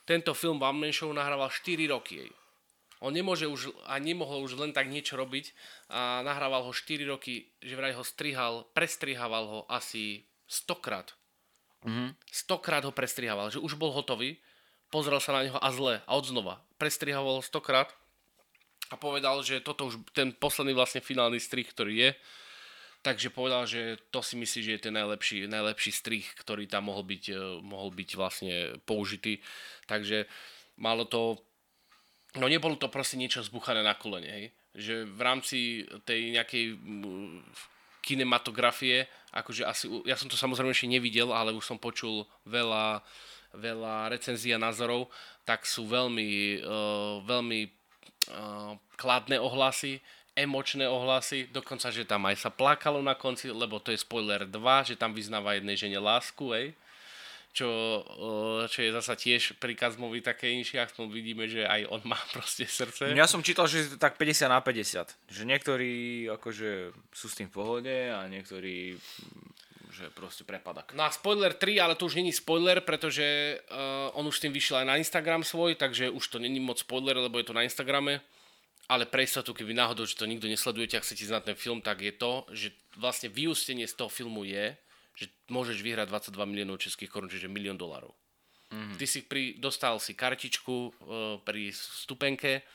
Tento 0.08 0.34
film 0.34 0.62
One 0.62 0.78
Man 0.78 0.92
Show 0.92 1.12
nahrával 1.12 1.50
4 1.52 1.86
roky. 1.90 2.28
On 3.00 3.08
nemôže 3.08 3.48
už 3.48 3.72
a 3.88 3.96
nemohol 3.96 4.44
už 4.44 4.60
len 4.60 4.76
tak 4.76 4.92
niečo 4.92 5.16
robiť 5.16 5.56
a 5.88 6.20
nahrával 6.20 6.68
ho 6.68 6.72
4 6.72 7.00
roky, 7.08 7.48
že 7.64 7.72
vraj 7.72 7.96
ho 7.96 8.04
strihal, 8.04 8.68
prestrihával 8.76 9.44
ho 9.48 9.60
asi 9.72 10.28
100 10.44 10.84
krát. 10.84 11.08
Mm-hmm. 11.80 12.12
100 12.12 12.60
krát 12.60 12.84
ho 12.84 12.92
prestrihával, 12.92 13.48
že 13.48 13.62
už 13.62 13.80
bol 13.80 13.88
hotový 13.88 14.36
pozrel 14.90 15.22
sa 15.22 15.32
na 15.32 15.46
neho 15.46 15.56
a 15.56 15.68
zle 15.70 16.02
a 16.04 16.12
odznova. 16.12 16.60
Prestrihoval 16.76 17.40
stokrát 17.46 17.94
a 18.90 18.98
povedal, 18.98 19.40
že 19.46 19.62
toto 19.62 19.86
už 19.86 20.02
ten 20.10 20.34
posledný 20.34 20.74
vlastne 20.74 20.98
finálny 20.98 21.38
strih, 21.38 21.64
ktorý 21.64 21.94
je, 21.96 22.10
takže 23.00 23.32
povedal, 23.32 23.64
že 23.64 23.96
to 24.12 24.20
si 24.20 24.36
myslí, 24.36 24.60
že 24.62 24.72
je 24.76 24.84
ten 24.88 24.94
najlepší, 24.94 25.48
najlepší 25.48 25.92
strih, 25.92 26.24
ktorý 26.36 26.68
tam 26.68 26.92
mohol 26.92 27.04
byť, 27.04 27.24
eh, 27.32 27.38
mohol 27.64 27.90
byť 27.92 28.10
vlastne 28.16 28.54
použitý. 28.84 29.40
Takže 29.88 30.28
malo 30.80 31.08
to, 31.08 31.40
no 32.36 32.46
nebolo 32.46 32.76
to 32.76 32.92
proste 32.92 33.16
niečo 33.16 33.44
zbuchané 33.44 33.80
na 33.80 33.96
kolene, 33.96 34.30
hej? 34.30 34.46
že 34.70 35.02
v 35.02 35.20
rámci 35.20 35.58
tej 36.06 36.30
nejakej 36.30 36.78
kinematografie, 38.00 39.06
akože 39.34 39.62
asi, 39.66 39.84
ja 40.06 40.14
som 40.14 40.30
to 40.30 40.38
samozrejme 40.38 40.72
ešte 40.72 40.86
nevidel, 40.86 41.34
ale 41.34 41.50
už 41.50 41.66
som 41.66 41.78
počul 41.78 42.24
veľa, 42.46 43.02
veľa 43.54 44.08
recenzií 44.14 44.54
a 44.54 44.62
názorov, 44.62 45.12
tak 45.44 45.66
sú 45.66 45.90
veľmi, 45.90 46.62
uh, 46.62 47.18
veľmi 47.26 47.60
uh, 47.66 48.78
kladné 48.94 49.36
ohlasy, 49.42 50.00
emočné 50.40 50.88
ohlasy, 50.88 51.52
dokonca, 51.52 51.92
že 51.92 52.08
tam 52.08 52.26
aj 52.26 52.36
sa 52.40 52.50
plakalo 52.50 53.04
na 53.04 53.14
konci, 53.14 53.52
lebo 53.52 53.78
to 53.78 53.92
je 53.92 54.00
spoiler 54.00 54.48
2, 54.48 54.88
že 54.88 54.94
tam 54.96 55.12
vyznáva 55.12 55.56
jednej 55.56 55.76
žene 55.76 56.00
lásku, 56.00 56.44
ej 56.56 56.72
čo, 57.50 57.66
čo 58.70 58.78
je 58.78 58.90
zasa 58.94 59.18
tiež 59.18 59.58
pri 59.58 59.74
Kazmovi 59.74 60.22
také 60.22 60.54
inšie, 60.54 60.86
aspoň 60.86 61.10
vidíme, 61.10 61.50
že 61.50 61.66
aj 61.66 61.90
on 61.90 62.00
má 62.06 62.18
proste 62.34 62.66
srdce. 62.66 63.10
Ja 63.10 63.26
som 63.26 63.42
čítal, 63.42 63.66
že 63.66 63.86
je 63.86 63.86
to 63.94 63.98
tak 63.98 64.14
50 64.14 64.46
na 64.46 64.62
50. 64.62 65.34
Že 65.34 65.42
niektorí 65.50 65.92
akože 66.30 66.94
sú 67.10 67.26
s 67.26 67.34
tým 67.34 67.50
v 67.50 67.54
pohode 67.54 67.94
a 68.10 68.22
niektorí 68.30 68.94
že 69.90 70.06
proste 70.14 70.46
prepadak. 70.46 70.94
No 70.94 71.02
a 71.02 71.10
spoiler 71.10 71.50
3, 71.50 71.82
ale 71.82 71.98
to 71.98 72.06
už 72.06 72.14
není 72.14 72.30
spoiler, 72.30 72.78
pretože 72.78 73.58
uh, 73.58 74.14
on 74.14 74.22
už 74.22 74.38
s 74.38 74.42
tým 74.46 74.54
vyšiel 74.54 74.80
aj 74.80 74.86
na 74.86 74.96
Instagram 75.02 75.42
svoj, 75.42 75.74
takže 75.74 76.14
už 76.14 76.30
to 76.30 76.38
není 76.38 76.62
moc 76.62 76.78
spoiler, 76.78 77.18
lebo 77.18 77.42
je 77.42 77.50
to 77.50 77.58
na 77.58 77.66
Instagrame. 77.66 78.22
Ale 78.90 79.06
pre 79.06 79.22
istotu, 79.22 79.54
keby 79.54 79.70
náhodou, 79.70 80.02
že 80.02 80.18
to 80.18 80.26
nikto 80.26 80.50
nesledujete 80.50 80.98
a 80.98 81.04
chcete 81.06 81.30
znať 81.30 81.54
ten 81.54 81.56
film, 81.56 81.78
tak 81.78 82.02
je 82.02 82.10
to, 82.10 82.42
že 82.50 82.74
vlastne 82.98 83.30
vyústenie 83.30 83.86
z 83.86 83.94
toho 83.94 84.10
filmu 84.10 84.42
je, 84.42 84.74
že 85.14 85.30
môžeš 85.46 85.78
vyhrať 85.78 86.10
22 86.10 86.50
miliónov 86.50 86.82
českých 86.82 87.06
korun, 87.06 87.30
čiže 87.30 87.46
milión 87.46 87.78
dolarov. 87.78 88.10
Mm-hmm. 88.74 88.98
Ty 88.98 89.06
si 89.06 89.20
pri, 89.26 89.44
dostal 89.62 89.98
si 90.02 90.18
kartičku 90.18 90.74
e, 90.74 90.90
pri 91.42 91.70
stupenke 91.70 92.66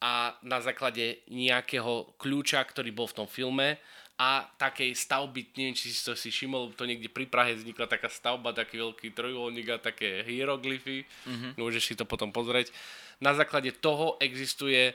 a 0.00 0.36
na 0.40 0.60
základe 0.64 1.24
nejakého 1.28 2.16
kľúča, 2.16 2.64
ktorý 2.64 2.92
bol 2.92 3.08
v 3.08 3.24
tom 3.24 3.28
filme 3.28 3.76
a 4.18 4.44
takej 4.58 4.92
stavby, 4.98 5.52
neviem, 5.56 5.76
či 5.76 5.94
si 5.94 6.00
to 6.02 6.16
si 6.16 6.28
všimol, 6.32 6.74
to 6.74 6.84
niekde 6.88 7.12
pri 7.12 7.28
Prahe 7.30 7.54
vznikla 7.54 7.86
taká 7.86 8.10
stavba, 8.10 8.56
taký 8.56 8.80
veľký 8.82 9.14
trojuholník 9.14 9.68
a 9.72 9.78
také 9.78 10.24
hieroglyfy, 10.24 11.04
mm-hmm. 11.04 11.50
môžeš 11.60 11.82
si 11.82 11.94
to 11.94 12.08
potom 12.08 12.32
pozrieť. 12.32 12.72
Na 13.20 13.32
základe 13.34 13.72
toho 13.78 14.18
existuje 14.20 14.92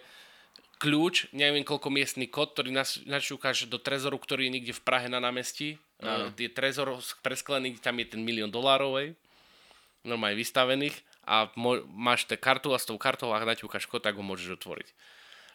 kľúč, 0.83 1.31
neviem 1.31 1.63
koľko 1.63 1.87
miestný 1.87 2.27
kód, 2.27 2.51
ktorý 2.51 2.75
načúkaš 3.07 3.71
do 3.71 3.79
trezoru, 3.79 4.19
ktorý 4.19 4.51
je 4.51 4.53
niekde 4.59 4.73
v 4.75 4.83
Prahe 4.83 5.07
na 5.07 5.23
námestí. 5.23 5.79
Uh, 6.03 6.27
je 6.35 6.51
trezor 6.51 6.99
presklený, 7.23 7.79
tam 7.79 7.95
je 8.03 8.11
ten 8.11 8.19
milión 8.19 8.51
dolárov, 8.51 8.99
hej, 8.99 9.15
normálne 10.03 10.35
vystavených 10.35 10.99
a 11.23 11.47
mo- 11.55 11.87
máš 11.87 12.27
tú 12.27 12.35
kartu 12.35 12.75
a 12.75 12.79
s 12.79 12.83
tou 12.83 12.99
kartou, 12.99 13.31
ak 13.31 13.47
naťukáš 13.47 13.87
kód, 13.87 14.03
tak 14.03 14.19
ho 14.19 14.23
môžeš 14.27 14.59
otvoriť. 14.59 14.91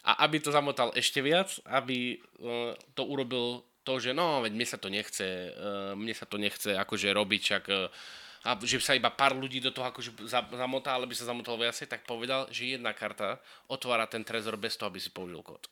A 0.09 0.25
aby 0.25 0.41
to 0.41 0.49
zamotal 0.49 0.89
ešte 0.97 1.21
viac, 1.21 1.53
aby 1.69 2.17
uh, 2.17 2.73
to 2.97 3.05
urobil 3.05 3.61
to, 3.85 4.01
že 4.01 4.17
no, 4.17 4.41
veď 4.41 4.57
mne 4.57 4.67
sa 4.67 4.81
to 4.81 4.89
nechce, 4.89 5.53
uh, 5.53 5.93
mne 5.93 6.17
sa 6.17 6.25
to 6.25 6.41
nechce 6.41 6.73
akože 6.73 7.13
robiť, 7.13 7.41
čak 7.45 7.63
uh, 7.69 7.93
a 8.45 8.55
že 8.63 8.79
sa 8.79 8.95
iba 8.95 9.11
pár 9.11 9.35
ľudí 9.35 9.59
do 9.59 9.75
toho 9.75 9.87
akože 9.91 10.15
zamotá, 10.27 10.95
ale 10.95 11.09
by 11.09 11.15
sa 11.15 11.27
zamotalo 11.27 11.59
viacej, 11.59 11.91
tak 11.91 12.07
povedal, 12.07 12.47
že 12.51 12.75
jedna 12.79 12.95
karta 12.95 13.39
otvára 13.67 14.07
ten 14.07 14.23
trezor 14.23 14.55
bez 14.55 14.79
toho, 14.79 14.87
aby 14.87 14.99
si 14.99 15.11
použil 15.11 15.43
kód. 15.43 15.67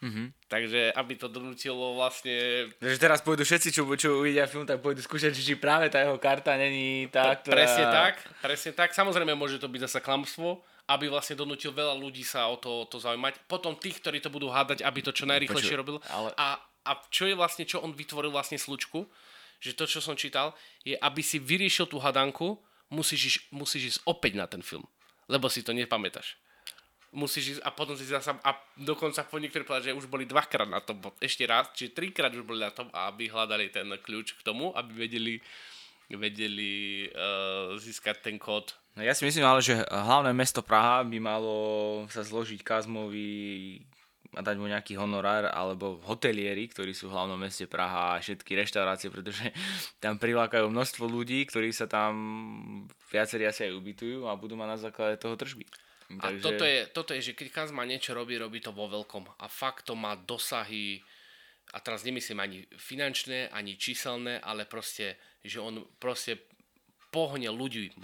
Mm-hmm. 0.00 0.26
Takže 0.48 0.96
aby 0.96 1.12
to 1.20 1.28
donútilo 1.28 1.92
vlastne... 1.92 2.68
Takže 2.80 2.96
teraz 2.96 3.20
pôjdu 3.20 3.44
všetci, 3.44 3.68
čo, 3.68 3.84
čo 4.00 4.24
uvidia 4.24 4.48
film, 4.48 4.64
tak 4.64 4.80
pôjdu 4.80 5.04
skúšať, 5.04 5.36
či 5.36 5.60
práve 5.60 5.92
tá 5.92 6.00
jeho 6.00 6.16
karta 6.16 6.56
není 6.56 7.08
tá, 7.12 7.36
ktorá... 7.36 7.52
Presne 7.60 7.84
tak, 7.84 8.14
presne 8.40 8.72
tak. 8.72 8.96
Samozrejme 8.96 9.36
môže 9.36 9.60
to 9.60 9.68
byť 9.68 9.80
zase 9.92 10.00
klamstvo, 10.00 10.64
aby 10.88 11.12
vlastne 11.12 11.36
donútil 11.36 11.76
veľa 11.76 12.00
ľudí 12.00 12.24
sa 12.24 12.48
o 12.48 12.56
to, 12.56 12.88
to 12.88 12.96
zaujímať. 12.96 13.44
Potom 13.44 13.76
tých, 13.76 14.00
ktorí 14.00 14.24
to 14.24 14.32
budú 14.32 14.48
hádať, 14.48 14.80
aby 14.88 15.04
to 15.04 15.12
čo 15.12 15.28
najrychlejšie 15.28 15.76
robil. 15.76 16.00
Ale... 16.08 16.32
A, 16.40 16.56
a 16.88 16.90
čo 17.12 17.28
je 17.28 17.36
vlastne, 17.36 17.68
čo 17.68 17.84
on 17.84 17.92
vytvoril 17.92 18.32
vlastne 18.32 18.56
slučku, 18.56 19.04
že 19.60 19.76
to, 19.76 19.84
čo 19.84 20.00
som 20.00 20.16
čítal, 20.16 20.56
je, 20.82 20.96
aby 20.96 21.20
si 21.20 21.36
vyriešil 21.36 21.86
tú 21.86 22.00
hadanku, 22.00 22.56
musíš 22.88 23.20
ísť, 23.28 23.38
musíš 23.52 23.82
ísť 23.94 24.00
opäť 24.08 24.32
na 24.34 24.48
ten 24.48 24.64
film. 24.64 24.88
Lebo 25.28 25.46
si 25.46 25.62
to 25.62 25.76
nepamätáš. 25.76 26.40
Musíš 27.12 27.58
ísť 27.58 27.62
a 27.62 27.70
potom 27.70 27.94
si 27.94 28.06
zasa, 28.08 28.38
a 28.40 28.56
dokonca 28.78 29.26
po 29.26 29.36
niektorí 29.38 29.62
povedať, 29.66 29.92
že 29.92 29.98
už 29.98 30.08
boli 30.08 30.24
dvakrát 30.24 30.66
na 30.66 30.80
tom, 30.80 30.98
ešte 31.20 31.44
raz, 31.44 31.70
či 31.76 31.92
trikrát 31.92 32.32
už 32.32 32.46
boli 32.46 32.62
na 32.62 32.72
tom, 32.72 32.88
aby 32.90 33.28
hľadali 33.28 33.68
ten 33.68 33.86
kľúč 33.86 34.38
k 34.38 34.46
tomu, 34.46 34.72
aby 34.72 35.06
vedeli, 35.06 35.42
vedeli 36.08 37.06
uh, 37.10 37.74
získať 37.76 38.24
ten 38.24 38.38
kód. 38.38 38.74
No 38.94 39.02
ja 39.06 39.14
si 39.14 39.26
myslím 39.26 39.46
ale, 39.46 39.62
že 39.62 39.82
hlavné 39.86 40.34
mesto 40.34 40.62
Praha 40.62 41.06
by 41.06 41.18
malo 41.18 41.54
sa 42.10 42.22
zložiť 42.26 42.62
Kazmovi 42.62 43.78
a 44.30 44.40
dať 44.46 44.56
mu 44.62 44.70
nejaký 44.70 44.94
honorár, 44.94 45.50
alebo 45.50 45.98
hotelieri, 46.06 46.70
ktorí 46.70 46.94
sú 46.94 47.10
v 47.10 47.14
hlavnom 47.18 47.34
meste 47.34 47.66
Praha 47.66 48.14
a 48.14 48.22
všetky 48.22 48.54
reštaurácie, 48.54 49.10
pretože 49.10 49.50
tam 50.04 50.16
prilákajú 50.22 50.70
množstvo 50.70 51.04
ľudí, 51.06 51.42
ktorí 51.50 51.74
sa 51.74 51.90
tam 51.90 52.12
viacerí 53.10 53.46
asi 53.46 53.66
aj 53.66 53.74
ubytujú 53.74 54.30
a 54.30 54.38
budú 54.38 54.54
mať 54.54 54.68
na 54.70 54.78
základe 54.78 55.18
toho 55.18 55.34
tržby. 55.34 55.66
A 56.18 56.34
Takže... 56.34 56.42
toto, 56.42 56.64
je, 56.66 56.78
toto 56.90 57.10
je, 57.14 57.20
že 57.22 57.36
keď 57.38 57.46
Kazma 57.54 57.86
niečo 57.86 58.14
robí, 58.14 58.34
robí 58.34 58.58
to 58.58 58.74
vo 58.74 58.90
veľkom 58.90 59.38
a 59.38 59.46
fakt 59.46 59.86
to 59.86 59.94
má 59.94 60.18
dosahy, 60.18 61.02
a 61.70 61.78
teraz 61.78 62.02
nemyslím 62.02 62.40
ani 62.42 62.58
finančné, 62.74 63.54
ani 63.54 63.78
číselné, 63.78 64.42
ale 64.42 64.66
proste, 64.66 65.14
že 65.46 65.62
on 65.62 65.86
proste 66.02 66.42
pohne 67.14 67.50
ľudí 67.50 67.94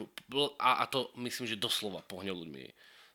a, 0.59 0.83
a 0.83 0.85
to 0.87 1.11
myslím, 1.23 1.47
že 1.47 1.59
doslova 1.59 2.03
pohne 2.07 2.31
ľuďmi. 2.31 2.65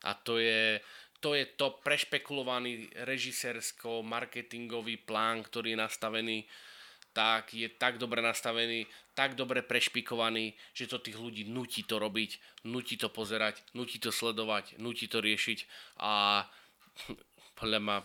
A 0.01 0.17
to 0.17 0.41
je, 0.41 0.81
to 1.21 1.37
je 1.37 1.45
to 1.55 1.77
prešpekulovaný 1.85 2.89
režisérsko-marketingový 3.05 4.97
plán, 5.05 5.45
ktorý 5.45 5.77
je 5.77 5.79
nastavený 5.79 6.49
tak 7.11 7.51
je 7.51 7.67
tak 7.67 7.99
dobre 7.99 8.23
nastavený, 8.23 8.87
tak 9.13 9.35
dobre 9.35 9.59
prešpikovaný, 9.61 10.55
že 10.71 10.87
to 10.87 11.03
tých 11.03 11.19
ľudí 11.19 11.43
nutí 11.43 11.83
to 11.83 11.99
robiť, 11.99 12.63
nutí 12.63 12.95
to 12.95 13.11
pozerať, 13.11 13.59
nutí 13.75 13.99
to 13.99 14.15
sledovať, 14.15 14.79
nutí 14.79 15.11
to 15.11 15.19
riešiť 15.19 15.59
a 15.99 16.43
podľa 17.59 17.79
ma 17.83 17.97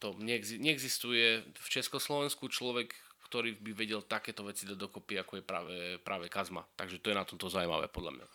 to 0.00 0.16
neexistuje 0.16 1.44
v 1.44 1.66
Československu 1.68 2.48
človek, 2.48 2.96
ktorý 3.28 3.52
by 3.60 3.76
vedel 3.76 4.00
takéto 4.00 4.42
veci 4.48 4.64
do 4.64 4.72
dokopy, 4.72 5.20
ako 5.20 5.38
je 5.38 5.44
práve, 5.44 5.76
práve 6.00 6.26
Kazma. 6.32 6.64
Takže 6.72 7.04
to 7.04 7.12
je 7.12 7.20
na 7.20 7.28
tomto 7.28 7.52
zaujímavé 7.52 7.92
podľa 7.92 8.16
mňa. 8.16 8.26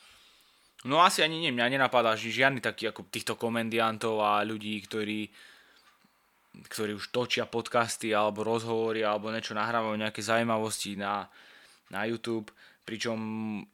No 0.86 1.02
asi 1.02 1.26
ani 1.26 1.42
nie, 1.42 1.52
mňa 1.52 1.78
nenapadá 1.78 2.14
že 2.14 2.30
žiadny 2.30 2.62
taký 2.62 2.94
ako 2.94 3.10
týchto 3.10 3.34
komendiantov 3.36 4.22
a 4.22 4.46
ľudí, 4.46 4.78
ktorí 4.86 5.30
ktorí 6.56 6.96
už 6.96 7.12
točia 7.12 7.44
podcasty 7.44 8.16
alebo 8.16 8.48
rozhovory 8.48 9.04
alebo 9.04 9.28
niečo 9.28 9.52
nahrávajú 9.52 10.00
nejaké 10.00 10.24
zaujímavosti 10.24 10.96
na, 10.96 11.28
na 11.92 12.08
YouTube, 12.08 12.48
pričom 12.88 13.20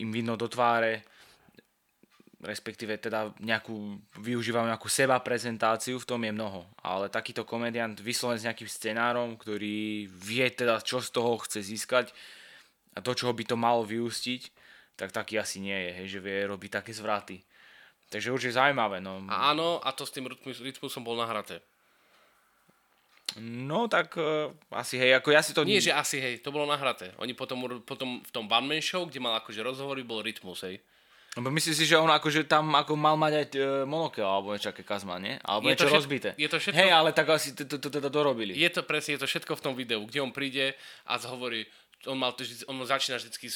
im 0.01 0.09
vidno 0.09 0.33
do 0.33 0.49
tváre, 0.49 1.05
respektíve 2.41 2.97
teda 2.97 3.37
nejakú, 3.37 4.01
využívajú 4.17 4.65
nejakú 4.65 4.89
seba 4.89 5.21
prezentáciu, 5.21 6.01
v 6.01 6.09
tom 6.09 6.25
je 6.25 6.33
mnoho. 6.33 6.65
Ale 6.81 7.13
takýto 7.13 7.45
komediant 7.45 7.93
vysloven 8.01 8.41
s 8.41 8.45
nejakým 8.49 8.65
scenárom, 8.65 9.37
ktorý 9.37 10.09
vie 10.09 10.47
teda, 10.49 10.81
čo 10.81 10.97
z 11.05 11.13
toho 11.13 11.37
chce 11.37 11.61
získať 11.61 12.09
a 12.97 12.99
do 12.99 13.13
čoho 13.13 13.31
by 13.31 13.45
to 13.45 13.55
malo 13.55 13.85
vyústiť, 13.85 14.60
tak 15.01 15.09
taký 15.09 15.41
asi 15.41 15.57
nie 15.57 15.73
je, 15.73 15.91
hej, 15.97 16.07
že 16.13 16.19
vie 16.21 16.45
robiť 16.45 16.77
také 16.77 16.93
zvraty. 16.93 17.41
Takže 18.13 18.29
určite 18.29 18.61
zaujímavé. 18.61 19.01
No. 19.01 19.25
A 19.25 19.49
áno, 19.49 19.81
a 19.81 19.89
to 19.97 20.05
s 20.05 20.13
tým 20.13 20.29
rytmusom 20.45 21.01
bol 21.01 21.17
nahraté. 21.17 21.57
No 23.39 23.87
tak 23.87 24.13
uh, 24.19 24.51
asi 24.75 24.99
hej, 24.99 25.17
ako 25.17 25.31
ja 25.31 25.41
si 25.41 25.55
to... 25.55 25.63
Nie, 25.63 25.81
že 25.81 25.95
asi 25.95 26.19
hej, 26.19 26.43
to 26.43 26.51
bolo 26.51 26.67
nahraté. 26.67 27.15
Oni 27.17 27.31
potom, 27.33 27.81
potom 27.81 28.21
v 28.21 28.31
tom 28.35 28.45
one 28.45 28.67
man 28.67 28.83
show, 28.83 29.07
kde 29.07 29.23
mal 29.23 29.39
akože 29.39 29.63
rozhovory, 29.63 30.03
bol 30.03 30.21
rytmus, 30.21 30.67
hej. 30.67 30.83
Lebo 31.39 31.47
myslíš 31.47 31.79
si, 31.79 31.87
že 31.87 31.95
on 31.95 32.11
akože 32.11 32.43
tam 32.43 32.75
ako 32.75 32.99
mal 32.99 33.15
mať 33.15 33.33
aj 33.39 33.45
uh, 33.55 33.63
monokel 33.87 34.27
alebo 34.27 34.51
niečo 34.51 34.75
aké 34.75 34.83
kazma, 34.83 35.15
nie? 35.15 35.39
Alebo 35.47 35.71
je 35.71 35.79
niečo 35.79 35.87
všetko, 35.87 35.97
rozbité. 36.03 36.29
Je 36.35 36.49
to 36.51 36.59
všetko... 36.59 36.77
Hej, 36.77 36.91
ale 36.91 37.09
tak 37.15 37.25
asi 37.31 37.55
to 37.55 37.87
teda 37.87 38.11
dorobili. 38.11 38.51
Je 38.51 38.67
to 38.67 38.83
presne, 38.83 39.15
je 39.15 39.23
to 39.23 39.31
všetko 39.31 39.55
v 39.55 39.63
tom 39.63 39.73
videu, 39.79 40.03
kde 40.03 40.19
on 40.19 40.35
príde 40.35 40.75
a 41.07 41.15
zhovorí, 41.15 41.63
on, 42.05 42.17
mal 42.17 42.33
to, 42.33 42.43
on 42.65 42.81
začína 42.85 43.17
vždy 43.17 43.49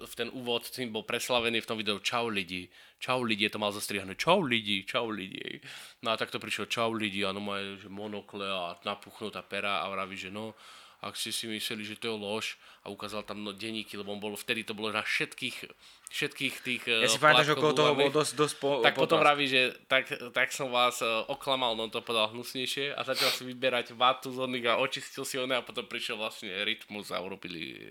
v 0.00 0.14
ten 0.16 0.28
úvod, 0.32 0.64
tým 0.70 0.92
bol 0.92 1.04
preslavený 1.04 1.60
v 1.60 1.68
tom 1.68 1.76
videu 1.76 1.98
Čau 2.00 2.32
lidi, 2.32 2.68
čau 2.96 3.20
lidi, 3.20 3.48
to 3.48 3.60
mal 3.60 3.72
zastrihané 3.72 4.16
Čau 4.16 4.40
lidi, 4.40 4.84
čau 4.88 5.12
lidi. 5.12 5.60
No 6.00 6.12
a 6.12 6.16
takto 6.16 6.40
prišiel 6.40 6.66
Čau 6.72 6.92
lidi 6.96 7.24
a 7.24 7.36
no 7.36 7.42
že 7.76 7.88
monokle 7.92 8.48
a 8.48 8.78
napuchnutá 8.84 9.42
pera 9.42 9.84
a 9.84 9.90
vraví, 9.92 10.16
že 10.16 10.30
no 10.30 10.54
ak 11.02 11.18
ste 11.18 11.34
si 11.34 11.50
mysleli, 11.50 11.82
že 11.82 11.98
to 11.98 12.14
je 12.14 12.16
lož 12.16 12.54
a 12.86 12.90
ukázal 12.94 13.26
tam 13.26 13.42
no, 13.42 13.50
denníky, 13.50 13.98
lebo 13.98 14.14
on 14.14 14.22
bol, 14.22 14.38
vtedy 14.38 14.62
to 14.62 14.70
bolo 14.70 14.94
na 14.94 15.02
všetkých, 15.02 15.66
všetkých 16.14 16.54
tých 16.62 16.82
Ja 16.86 17.10
si 17.10 17.18
pamätám, 17.18 17.50
že 17.50 17.54
okolo 17.58 17.74
toho 17.74 17.92
bol 17.98 18.06
dosť, 18.14 18.32
dosť 18.38 18.54
po, 18.62 18.68
tak 18.86 18.94
potom 18.94 19.18
vraví, 19.18 19.50
že 19.50 19.74
tak, 19.90 20.06
tak 20.30 20.54
som 20.54 20.70
vás 20.70 21.02
uh, 21.02 21.26
oklamal, 21.26 21.74
no 21.74 21.90
to 21.90 21.98
povedal 22.06 22.30
hnusnejšie 22.30 22.94
a 22.94 23.02
začal 23.02 23.34
si 23.34 23.42
vyberať 23.42 23.98
vatu 23.98 24.30
z 24.30 24.46
a 24.70 24.78
očistil 24.78 25.26
si 25.26 25.42
one 25.42 25.58
a 25.58 25.66
potom 25.66 25.82
prišiel 25.82 26.14
vlastne 26.14 26.54
rytmus 26.62 27.10
a 27.10 27.18
urobili 27.18 27.82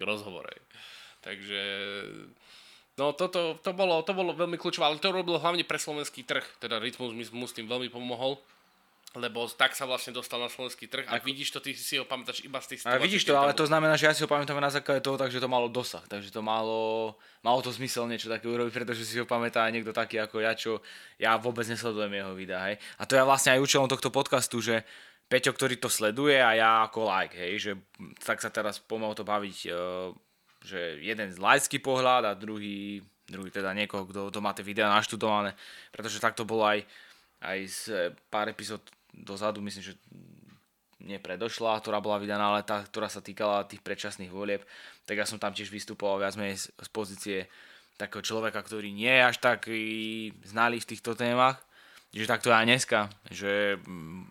rozhovor. 0.00 0.48
hej. 0.48 0.60
Takže 1.20 1.60
no 2.96 3.12
toto 3.12 3.60
to 3.60 3.70
bolo, 3.76 4.00
to 4.00 4.16
bolo 4.16 4.32
veľmi 4.32 4.56
kľúčové, 4.56 4.88
ale 4.88 4.96
to 5.04 5.12
robil 5.12 5.36
hlavne 5.36 5.68
pre 5.68 5.76
slovenský 5.76 6.24
trh, 6.24 6.48
teda 6.64 6.80
rytmus 6.80 7.12
mi 7.12 7.28
mu 7.28 7.44
s 7.44 7.52
tým 7.52 7.68
veľmi 7.68 7.92
pomohol 7.92 8.40
lebo 9.16 9.48
tak 9.48 9.72
sa 9.72 9.88
vlastne 9.88 10.12
dostal 10.12 10.36
na 10.36 10.52
slovenský 10.52 10.84
trh 10.84 11.08
a 11.08 11.16
vidíš 11.16 11.56
to, 11.56 11.64
ty 11.64 11.72
si 11.72 11.96
ho 11.96 12.04
pamätáš 12.04 12.44
iba 12.44 12.60
z 12.60 12.76
tých 12.76 12.80
situácií, 12.84 13.08
vidíš 13.08 13.24
to, 13.24 13.32
ale 13.40 13.56
to 13.56 13.64
znamená, 13.64 13.96
že 13.96 14.04
ja 14.04 14.12
si 14.12 14.20
ho 14.20 14.28
pamätám 14.28 14.60
na 14.60 14.68
základe 14.68 15.00
toho, 15.00 15.16
takže 15.16 15.40
to 15.40 15.48
malo 15.48 15.72
dosah. 15.72 16.04
Takže 16.04 16.28
to 16.28 16.44
malo, 16.44 17.16
malo 17.40 17.64
to 17.64 17.72
zmysel 17.72 18.04
niečo 18.04 18.28
také 18.28 18.44
urobiť, 18.44 18.84
pretože 18.84 19.08
si 19.08 19.16
ho 19.16 19.24
pamätá 19.24 19.64
niekto 19.72 19.96
taký 19.96 20.20
ako 20.20 20.44
ja, 20.44 20.52
čo 20.52 20.84
ja 21.16 21.40
vôbec 21.40 21.64
nesledujem 21.64 22.20
jeho 22.20 22.32
videa, 22.36 22.60
hej. 22.68 22.76
A 23.00 23.08
to 23.08 23.16
je 23.16 23.24
vlastne 23.24 23.56
aj 23.56 23.64
účelom 23.64 23.88
tohto 23.88 24.12
podcastu, 24.12 24.60
že 24.60 24.84
Peťo, 25.28 25.52
ktorý 25.52 25.76
to 25.76 25.92
sleduje 25.92 26.40
a 26.40 26.56
ja 26.56 26.70
ako 26.88 27.04
like, 27.04 27.36
hej, 27.36 27.52
že 27.60 27.72
tak 28.24 28.40
sa 28.40 28.48
teraz 28.48 28.80
o 28.80 29.12
to 29.12 29.24
baviť, 29.28 29.58
e, 29.68 29.72
že 30.64 30.80
jeden 31.04 31.28
z 31.28 31.36
laický 31.36 31.84
pohľad 31.84 32.24
a 32.24 32.32
druhý, 32.32 33.04
druhý 33.28 33.52
teda 33.52 33.76
niekoho, 33.76 34.08
kto 34.08 34.32
to 34.32 34.40
má 34.40 34.56
tie 34.56 34.64
videá 34.64 34.88
naštudované, 34.88 35.52
pretože 35.92 36.16
tak 36.16 36.32
to 36.32 36.48
bolo 36.48 36.64
aj, 36.64 36.80
aj 37.44 37.58
z 37.68 37.80
pár 38.32 38.48
epizód 38.48 38.80
dozadu, 39.24 39.62
myslím, 39.64 39.92
že 39.92 39.94
nie 40.98 41.22
predošla, 41.22 41.78
ktorá 41.78 42.02
bola 42.02 42.18
vydaná, 42.18 42.50
ale 42.50 42.66
tá, 42.66 42.82
ktorá 42.82 43.06
sa 43.06 43.22
týkala 43.22 43.66
tých 43.66 43.82
predčasných 43.82 44.34
volieb, 44.34 44.66
tak 45.06 45.22
ja 45.22 45.26
som 45.26 45.38
tam 45.38 45.54
tiež 45.54 45.70
vystupoval 45.70 46.18
viac 46.18 46.34
menej 46.34 46.58
z, 46.58 46.64
z 46.74 46.88
pozície 46.90 47.38
takého 47.94 48.22
človeka, 48.22 48.62
ktorý 48.62 48.90
nie 48.90 49.10
je 49.10 49.22
až 49.22 49.36
tak 49.38 49.70
znalý 50.46 50.78
v 50.82 50.90
týchto 50.94 51.14
témach, 51.14 51.62
že 52.10 52.30
takto 52.30 52.50
aj 52.50 52.66
dneska, 52.66 53.10
že 53.30 53.78
mm, 53.78 54.26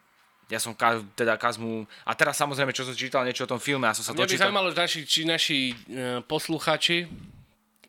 ja 0.48 0.60
som 0.60 0.72
ka, 0.72 1.04
teda 1.16 1.36
Kazmu, 1.36 1.84
a 2.08 2.12
teraz 2.16 2.40
samozrejme, 2.40 2.72
čo 2.72 2.88
som 2.88 2.96
čítal 2.96 3.28
niečo 3.28 3.44
o 3.44 3.52
tom 3.52 3.60
filme, 3.60 3.88
ja 3.88 3.96
som 3.96 4.04
sa 4.08 4.12
Mňa 4.16 4.20
by 4.20 4.24
dočítal. 4.24 4.44
zaujímalo, 4.48 4.68
že 4.72 4.80
naši, 4.80 5.00
či 5.04 5.22
naši 5.28 5.60
e, 5.72 6.24
posluchači, 6.24 6.98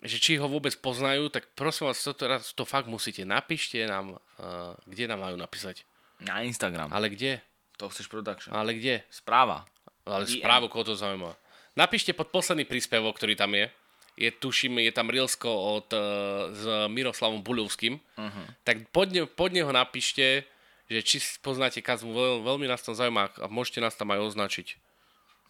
že 0.03 0.17
či 0.23 0.39
ho 0.39 0.47
vôbec 0.47 0.75
poznajú, 0.79 1.31
tak 1.31 1.51
prosím 1.59 1.91
vás, 1.91 1.99
to, 2.03 2.15
teraz 2.15 2.55
to 2.55 2.63
fakt 2.63 2.87
musíte. 2.87 3.27
Napíšte 3.27 3.83
nám, 3.83 4.15
uh, 4.15 4.79
kde 4.87 5.11
nám 5.11 5.27
majú 5.27 5.35
napísať. 5.35 5.83
Na 6.25 6.43
Instagram, 6.43 6.91
Ale 6.91 7.15
kde? 7.15 7.39
to 7.79 7.87
chceš 7.89 8.11
production. 8.11 8.51
Ale 8.51 8.75
kde? 8.75 9.07
Správa. 9.09 9.63
Ale 10.03 10.27
DM. 10.27 10.43
správu, 10.43 10.67
koho 10.67 10.83
to 10.83 10.99
zaujíma. 10.99 11.31
Napíšte 11.79 12.11
pod 12.11 12.35
posledný 12.35 12.67
príspevok, 12.67 13.15
ktorý 13.15 13.39
tam 13.39 13.55
je. 13.55 13.71
Je, 14.19 14.35
tuším, 14.35 14.83
je 14.83 14.91
tam 14.91 15.07
Rilsko 15.07 15.47
od, 15.47 15.89
uh, 15.95 16.51
s 16.51 16.67
Miroslavom 16.91 17.39
Buľovským. 17.47 18.03
Uh-huh. 18.19 18.47
Tak 18.67 18.91
pod, 18.91 19.15
ne, 19.15 19.31
pod 19.31 19.55
neho 19.55 19.71
napíšte, 19.71 20.43
že 20.91 21.01
či 21.07 21.23
poznáte 21.39 21.79
Kazmu, 21.79 22.11
veľ, 22.11 22.35
veľmi 22.43 22.67
nás 22.67 22.83
tam 22.83 22.99
zaujíma 22.99 23.31
a 23.39 23.47
môžete 23.47 23.79
nás 23.79 23.95
tam 23.95 24.11
aj 24.11 24.27
označiť. 24.27 24.75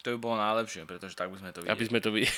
To 0.05 0.13
by 0.13 0.19
bolo 0.21 0.37
najlepšie, 0.37 0.85
pretože 0.85 1.17
tak 1.17 1.33
by 1.33 1.41
sme 1.41 1.51
to 1.57 1.65
videli. 1.65 1.73
Aby 1.73 1.85
sme 1.89 1.99
to 2.05 2.11
videli. 2.13 2.37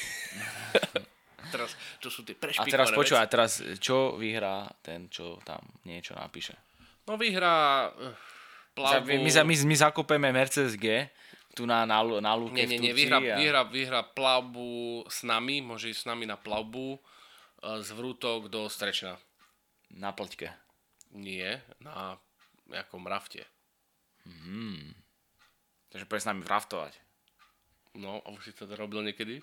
teraz, 1.55 1.75
to 1.99 2.14
sú 2.14 2.23
tie 2.23 2.38
A 2.38 2.62
teraz 2.62 2.95
počúvaj, 2.95 3.27
teraz 3.27 3.59
čo 3.83 4.14
vyhrá 4.14 4.71
ten, 4.87 5.11
čo 5.11 5.43
tam 5.43 5.66
niečo 5.83 6.14
napíše? 6.14 6.69
No 7.08 7.16
vyhrá 7.16 7.90
eh, 7.94 8.14
plavbu... 8.74 9.08
my, 9.08 9.30
my, 9.44 9.54
my 9.66 9.76
zakopeme 9.76 10.28
Mercedes 10.32 10.76
G 10.76 11.08
tu 11.54 11.66
na, 11.66 11.82
na, 11.82 11.98
na 12.22 12.32
Luke 12.38 12.54
Nie, 12.54 12.66
nie, 12.70 12.78
nie, 12.78 12.94
vyhrá, 12.94 13.18
a 13.18 13.36
vyhrá, 13.42 13.62
vyhrá 13.66 14.00
plavbu 14.06 15.02
s 15.10 15.26
nami, 15.26 15.58
môže 15.58 15.90
ísť 15.90 16.06
s 16.06 16.08
nami 16.08 16.24
na 16.24 16.38
plavbu 16.38 16.96
eh, 16.96 17.82
z 17.82 17.88
Vrútok 17.94 18.46
do 18.48 18.70
Strečna. 18.70 19.18
na 19.90 20.14
plťke. 20.14 20.46
Nie, 21.10 21.58
na 21.82 22.22
nejakom 22.70 23.02
rafte. 23.02 23.42
Takže 25.90 26.06
poď 26.06 26.18
s 26.22 26.28
nami 26.30 26.40
vraftovať. 26.46 26.94
No, 27.98 28.22
a 28.22 28.30
už 28.30 28.46
si 28.46 28.52
to 28.54 28.70
robil 28.78 29.02
niekedy? 29.02 29.42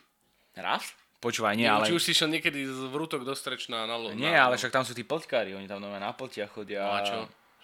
Raft? 0.55 0.95
Počúvaj, 1.19 1.59
nie, 1.59 1.67
Nie, 1.67 1.75
ale... 1.75 1.91
Či 1.91 1.97
už 1.97 2.03
si 2.07 2.15
šiel 2.15 2.31
niekedy 2.31 2.63
z 2.63 2.87
Vrútok 2.87 3.27
do 3.27 3.35
Strečna 3.35 3.83
na 3.83 3.99
lo- 3.99 4.15
Nie, 4.15 4.37
na, 4.37 4.47
ale 4.47 4.55
však 4.55 4.71
tam 4.71 4.87
sú 4.87 4.95
tí 4.95 5.03
plťkári, 5.03 5.57
oni 5.57 5.67
tam 5.67 5.83
normálne 5.83 6.07
na 6.07 6.15
plťach 6.15 6.53
chodia. 6.55 6.87
No 6.87 6.93
a 6.95 7.01
čo? 7.03 7.17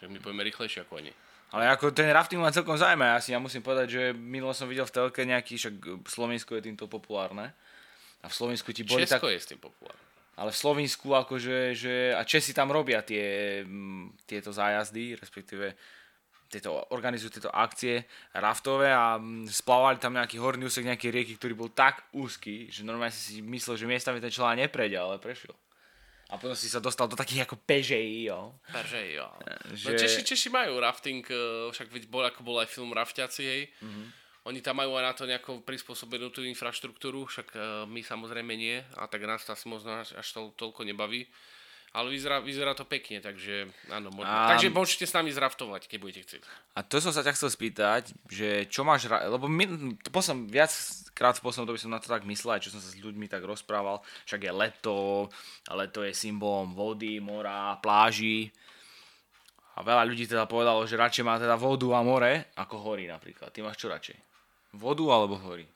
Že 0.03 0.11
my 0.11 0.19
pojeme 0.19 0.43
rýchlejšie 0.43 0.83
ako 0.83 0.99
oni. 0.99 1.15
Ale 1.55 1.69
ako 1.71 1.95
ten 1.95 2.11
rafting 2.11 2.43
ma 2.43 2.51
celkom 2.51 2.75
zaujíma, 2.75 3.15
ja 3.15 3.19
si 3.23 3.29
ja 3.31 3.39
musím 3.39 3.63
povedať, 3.63 3.87
že 3.87 4.03
minulo 4.11 4.51
som 4.51 4.67
videl 4.67 4.83
v 4.83 4.95
telke 4.99 5.21
nejaký, 5.23 5.55
však 5.55 5.73
Slovensko 6.09 6.59
je 6.59 6.65
týmto 6.65 6.89
populárne. 6.91 7.55
A 8.19 8.27
v 8.27 8.33
Slovensku 8.33 8.73
ti 8.75 8.83
boli 8.83 9.07
tak... 9.07 9.21
Česko 9.21 9.29
je 9.31 9.39
s 9.39 9.47
tým 9.47 9.61
populárne. 9.61 10.01
Ale 10.33 10.49
v 10.49 10.57
Slovensku 10.57 11.13
akože, 11.13 11.77
že, 11.77 11.95
a 12.17 12.25
Česi 12.25 12.57
tam 12.57 12.73
robia 12.73 13.05
tie, 13.05 13.61
mm, 13.61 14.25
tieto 14.25 14.49
zájazdy, 14.49 15.13
respektíve 15.13 15.77
tieto, 16.49 16.89
organizujú 16.89 17.37
tieto 17.37 17.53
akcie 17.53 18.01
raftové 18.33 18.89
a 18.89 19.21
mm, 19.21 19.45
splavali 19.45 20.01
tam 20.01 20.17
nejaký 20.17 20.41
horný 20.41 20.65
úsek 20.65 20.89
nejakej 20.89 21.13
rieky, 21.13 21.33
ktorý 21.37 21.53
bol 21.53 21.69
tak 21.69 22.01
úzky, 22.17 22.65
že 22.73 22.81
normálne 22.81 23.13
si 23.13 23.45
myslel, 23.45 23.77
že 23.77 23.85
miestami 23.85 24.17
ten 24.17 24.33
človek 24.33 24.65
neprejde, 24.65 24.97
ale 24.97 25.21
prešiel. 25.21 25.53
A 26.33 26.41
potom 26.41 26.57
si 26.57 26.65
sa 26.65 26.81
dostal 26.81 27.05
do 27.05 27.13
takých 27.13 27.45
ako 27.45 27.61
pežejí, 27.61 28.25
jo. 28.25 28.57
Perže, 28.65 29.13
jo. 29.13 29.29
Že- 29.71 29.85
No, 29.85 29.93
Češi, 29.95 30.21
Češi 30.25 30.49
majú 30.49 30.81
rafting, 30.81 31.21
eh, 31.23 31.37
však 31.69 32.09
bol, 32.09 32.25
ako 32.25 32.41
bol 32.41 32.57
aj 32.57 32.67
film 32.67 32.89
Rafťaci, 32.89 33.43
hej. 33.43 33.69
Mhm. 33.79 34.03
Oni 34.43 34.59
tam 34.59 34.75
majú 34.75 34.97
aj 34.97 35.05
na 35.05 35.13
to 35.13 35.23
nejakú 35.23 35.63
prispôsobenú 35.63 36.27
tú 36.27 36.43
infraštruktúru, 36.43 37.23
však 37.23 37.47
eh, 37.49 37.61
my 37.85 38.01
samozrejme 38.01 38.51
nie, 38.51 38.81
a 38.97 39.05
tak 39.05 39.21
nás 39.21 39.45
to 39.45 39.53
asi 39.53 39.69
možno 39.69 39.93
až, 39.95 40.11
až 40.13 40.27
to, 40.27 40.51
toľko 40.57 40.83
nebaví. 40.83 41.29
Ale 41.93 42.09
vyzerá, 42.09 42.41
vyzerá 42.41 42.73
to 42.73 42.89
pekne, 42.89 43.21
takže 43.21 43.69
áno, 43.85 44.09
možno. 44.09 44.25
A- 44.25 44.49
Takže 44.57 44.73
môžete 44.73 45.05
s 45.05 45.13
nami 45.13 45.29
zraftovať, 45.29 45.85
keď 45.85 45.97
budete 46.01 46.21
chcieť. 46.25 46.41
A 46.73 46.81
to 46.81 46.97
som 46.97 47.13
sa 47.13 47.21
ťa 47.21 47.37
chcel 47.37 47.53
spýtať, 47.53 48.17
že 48.25 48.65
čo 48.65 48.81
máš 48.81 49.05
rád, 49.05 49.29
lebo 49.29 49.45
my, 49.45 49.93
to 50.01 50.09
som 50.17 50.49
viac 50.49 50.73
krát 51.13 51.37
v 51.37 51.45
poslednom 51.45 51.69
dobe 51.69 51.77
som 51.77 51.93
na 51.93 52.01
to 52.01 52.09
tak 52.09 52.25
myslel, 52.25 52.57
čo 52.57 52.73
som 52.73 52.81
sa 52.81 52.89
s 52.89 52.97
ľuďmi 52.97 53.29
tak 53.29 53.45
rozprával, 53.45 54.01
však 54.25 54.41
je 54.41 54.49
leto, 54.51 55.29
leto 55.69 56.01
je 56.01 56.17
symbolom 56.17 56.73
vody, 56.73 57.21
mora, 57.21 57.77
pláži. 57.77 58.49
A 59.77 59.85
veľa 59.85 60.09
ľudí 60.09 60.25
teda 60.25 60.49
povedalo, 60.49 60.89
že 60.89 60.97
radšej 60.97 61.21
má 61.21 61.37
teda 61.37 61.53
vodu 61.57 61.85
a 61.93 62.01
more, 62.01 62.49
ako 62.57 62.75
hory 62.81 63.05
napríklad. 63.05 63.53
Ty 63.53 63.61
máš 63.61 63.77
čo 63.77 63.93
radšej? 63.93 64.17
Vodu 64.73 65.05
alebo 65.13 65.37
hory? 65.37 65.69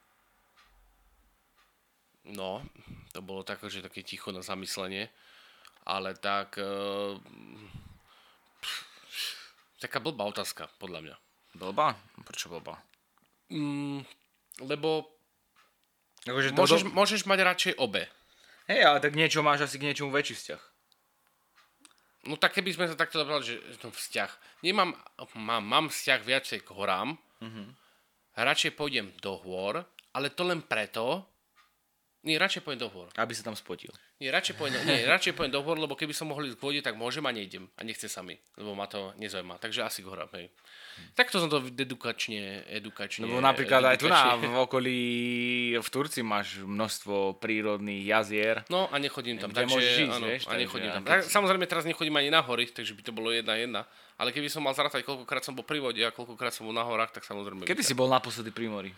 No, 2.28 2.60
to 3.14 3.22
bolo 3.22 3.42
tak, 3.42 3.62
že 3.64 3.80
také 3.80 4.04
ticho 4.04 4.34
na 4.34 4.42
zamyslenie, 4.42 5.08
ale 5.88 6.20
tak... 6.20 6.60
Uh, 6.60 7.16
taká 9.80 10.04
blbá 10.04 10.28
otázka, 10.28 10.68
podľa 10.76 11.00
mňa. 11.08 11.16
Blbá? 11.56 11.96
Prečo 12.28 12.52
blbá? 12.52 12.76
Mm, 13.48 14.04
lebo 14.68 15.08
Akože 16.28 16.52
to 16.52 16.60
môžeš, 16.60 16.82
do... 16.84 16.92
môžeš 16.92 17.22
mať 17.24 17.40
radšej 17.40 17.74
obe. 17.80 18.12
Hej, 18.68 18.84
ale 18.84 19.00
tak 19.00 19.16
niečo 19.16 19.40
máš 19.40 19.64
asi 19.64 19.80
k 19.80 19.88
niečomu 19.88 20.12
väčší 20.12 20.36
vzťah. 20.36 20.64
No 22.28 22.36
tak 22.36 22.60
keby 22.60 22.76
sme 22.76 22.92
sa 22.92 23.00
takto 23.00 23.24
dobrali, 23.24 23.48
že 23.48 23.56
že 23.64 23.80
to 23.80 23.88
vzťah. 23.88 24.32
Nemám, 24.68 24.92
mám, 25.40 25.64
mám 25.64 25.86
vzťah 25.88 26.20
viacej 26.28 26.60
k 26.68 26.70
horám. 26.76 27.16
Mm-hmm. 27.40 27.68
Radšej 28.36 28.76
pôjdem 28.76 29.16
do 29.24 29.40
hôr, 29.40 29.88
ale 30.12 30.28
to 30.36 30.44
len 30.44 30.60
preto, 30.60 31.24
nie, 32.26 32.36
radšej 32.36 32.66
pôjdem 32.66 32.86
do 32.86 32.90
hôr. 32.90 33.08
Aby 33.14 33.38
sa 33.38 33.46
tam 33.46 33.54
spotil. 33.54 33.94
Nie, 34.18 34.34
radšej 34.34 34.58
pôjdem, 34.58 34.82
nie, 34.90 35.06
radšej 35.06 35.38
pôjdem 35.38 35.54
do 35.54 35.62
hôr, 35.62 35.78
lebo 35.78 35.94
keby 35.94 36.12
som 36.18 36.28
mohol 36.28 36.50
ísť 36.50 36.58
k 36.58 36.64
vode, 36.66 36.82
tak 36.82 36.98
môžem 36.98 37.22
a 37.24 37.32
nejdem. 37.32 37.70
A 37.78 37.86
nechce 37.86 38.10
sa 38.10 38.26
mi, 38.26 38.36
lebo 38.58 38.74
ma 38.74 38.90
to 38.90 39.14
nezaujíma. 39.22 39.62
Takže 39.62 39.86
asi 39.86 40.02
k 40.02 40.10
horám, 40.10 40.28
hej. 40.34 40.50
Takto 41.14 41.38
som 41.38 41.46
to 41.46 41.62
edukačne, 41.62 42.66
edukačne... 42.74 43.30
Lebo 43.30 43.38
napríklad 43.38 43.86
aj 43.86 43.98
tu 44.02 44.10
na, 44.10 44.34
edukačne- 44.34 44.50
v 44.50 44.56
okolí, 44.58 45.02
v 45.78 45.90
Turcii 45.94 46.26
máš 46.26 46.58
množstvo 46.66 47.38
prírodných 47.38 48.10
jazier. 48.10 48.66
No 48.74 48.90
a 48.90 48.98
nechodím 48.98 49.38
tam, 49.38 49.54
takže 49.54 49.78
ísť, 49.78 50.10
áno, 50.10 50.26
vieš, 50.26 50.50
a 50.50 50.58
nechodím 50.58 50.90
tam. 50.90 51.06
Tak, 51.06 51.30
samozrejme 51.30 51.70
teraz 51.70 51.86
nechodím 51.86 52.18
ani 52.18 52.34
na 52.34 52.42
hory, 52.42 52.66
takže 52.66 52.98
by 52.98 53.02
to 53.06 53.14
bolo 53.14 53.30
jedna 53.30 53.54
jedna. 53.62 53.86
Ale 54.18 54.34
keby 54.34 54.50
som 54.50 54.66
mal 54.66 54.74
zrátať, 54.74 55.06
koľkokrát 55.06 55.46
som 55.46 55.54
bol 55.54 55.62
pri 55.62 55.78
vode 55.78 56.02
a 56.02 56.10
koľkokrát 56.10 56.50
som 56.50 56.66
bol 56.66 56.74
na 56.74 56.82
horách, 56.82 57.14
tak 57.14 57.22
samozrejme... 57.30 57.70
Kedy 57.70 57.86
si 57.86 57.94
bol 57.94 58.10
naposledy 58.10 58.50
pri 58.50 58.66
mori? 58.66 58.92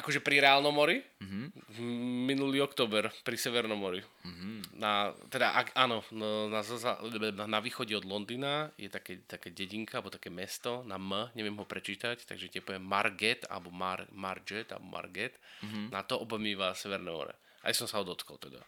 Akože 0.00 0.24
pri 0.24 0.40
reálnom 0.40 0.72
mori? 0.72 1.04
Mhm. 1.20 1.40
Mm-hmm. 1.52 1.88
Minulý 2.24 2.64
október 2.64 3.12
pri 3.20 3.36
Severnom 3.36 3.76
mori. 3.76 4.00
Mhm. 4.00 4.32
Mm-hmm. 4.32 4.56
Na, 4.80 5.12
teda, 5.28 5.52
ak, 5.52 5.76
áno, 5.76 6.00
no, 6.08 6.48
na, 6.48 6.64
na, 6.64 7.44
na 7.44 7.60
východe 7.60 7.92
od 7.92 8.08
Londýna 8.08 8.72
je 8.80 8.88
také, 8.88 9.20
také 9.28 9.52
dedinka, 9.52 10.00
alebo 10.00 10.08
také 10.08 10.32
mesto 10.32 10.80
na 10.88 10.96
M, 10.96 11.28
neviem 11.36 11.52
ho 11.60 11.68
prečítať, 11.68 12.24
takže 12.24 12.48
tie 12.48 12.64
poviem 12.64 12.80
Marget, 12.80 13.44
alebo 13.52 13.68
Mar, 13.68 14.08
Marget, 14.08 14.72
alebo 14.72 14.88
Marget. 14.88 15.36
Mhm. 15.60 15.68
Mm-hmm. 15.68 15.86
Na 15.92 16.00
to 16.00 16.16
obomýva 16.16 16.72
Severné 16.72 17.12
more. 17.12 17.36
Aj 17.60 17.76
som 17.76 17.84
sa 17.84 18.00
ho 18.00 18.04
dotkol 18.08 18.40
teda. 18.40 18.64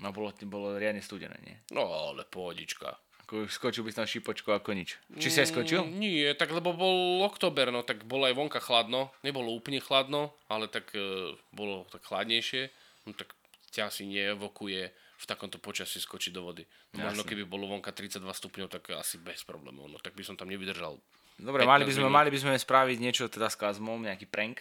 No 0.00 0.08
bolo, 0.12 0.32
bolo 0.48 0.76
riadne 0.76 1.04
studené, 1.04 1.36
nie? 1.44 1.56
No, 1.72 1.84
ale 1.84 2.24
pohodička. 2.24 2.96
Skočil 3.30 3.86
by 3.86 3.90
si 3.92 3.96
tam 3.96 4.08
šipočko 4.08 4.52
ako 4.52 4.76
nič. 4.76 5.00
Či 5.16 5.28
si 5.32 5.38
aj 5.40 5.48
skočil? 5.48 5.88
Mm, 5.88 5.96
nie, 5.96 6.28
tak 6.36 6.52
lebo 6.52 6.76
bol 6.76 7.24
október, 7.24 7.72
no 7.72 7.80
tak 7.80 8.04
bolo 8.04 8.28
aj 8.28 8.36
vonka 8.36 8.60
chladno. 8.60 9.08
Nebolo 9.24 9.56
úplne 9.56 9.80
chladno, 9.80 10.36
ale 10.52 10.68
tak 10.68 10.92
e, 10.92 11.32
bolo 11.56 11.88
tak 11.88 12.04
chladnejšie. 12.04 12.68
No 13.08 13.16
tak 13.16 13.32
ťa 13.72 13.88
asi 13.88 14.04
neevokuje 14.04 14.92
v 14.92 15.24
takomto 15.24 15.56
počasí 15.56 16.02
skočiť 16.02 16.32
do 16.34 16.44
vody. 16.44 16.66
No, 16.98 17.08
možno 17.08 17.22
keby 17.24 17.46
bolo 17.48 17.70
vonka 17.70 17.94
32 17.94 18.20
stupňov, 18.26 18.68
tak 18.68 18.90
asi 18.92 19.16
bez 19.22 19.46
problémov. 19.46 19.88
No 19.88 19.96
tak 20.02 20.18
by 20.18 20.26
som 20.26 20.36
tam 20.36 20.50
nevydržal. 20.50 20.98
Dobre, 21.40 21.64
15 21.64 21.72
mali 21.72 21.82
by, 21.88 21.92
sme, 21.94 22.04
minút. 22.04 22.16
mali 22.18 22.28
by 22.28 22.38
sme 22.42 22.52
spraviť 22.58 22.98
niečo 23.00 23.24
teda 23.30 23.48
s 23.48 23.56
Kazmom, 23.56 24.02
nejaký 24.04 24.28
prank. 24.28 24.60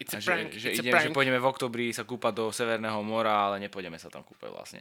It's 0.00 0.16
a 0.16 0.20
že, 0.24 0.30
prank, 0.30 0.48
že, 0.56 0.68
it's 0.72 0.80
a 0.80 0.84
ide, 0.86 0.90
že 0.90 0.94
prank. 0.94 1.12
pôjdeme 1.12 1.36
v 1.36 1.46
oktobri 1.46 1.92
sa 1.92 2.08
kúpať 2.08 2.32
do 2.32 2.44
Severného 2.48 3.02
mora, 3.04 3.50
ale 3.50 3.60
nepôjdeme 3.60 4.00
sa 4.00 4.08
tam 4.08 4.24
kúpať 4.24 4.48
vlastne. 4.48 4.80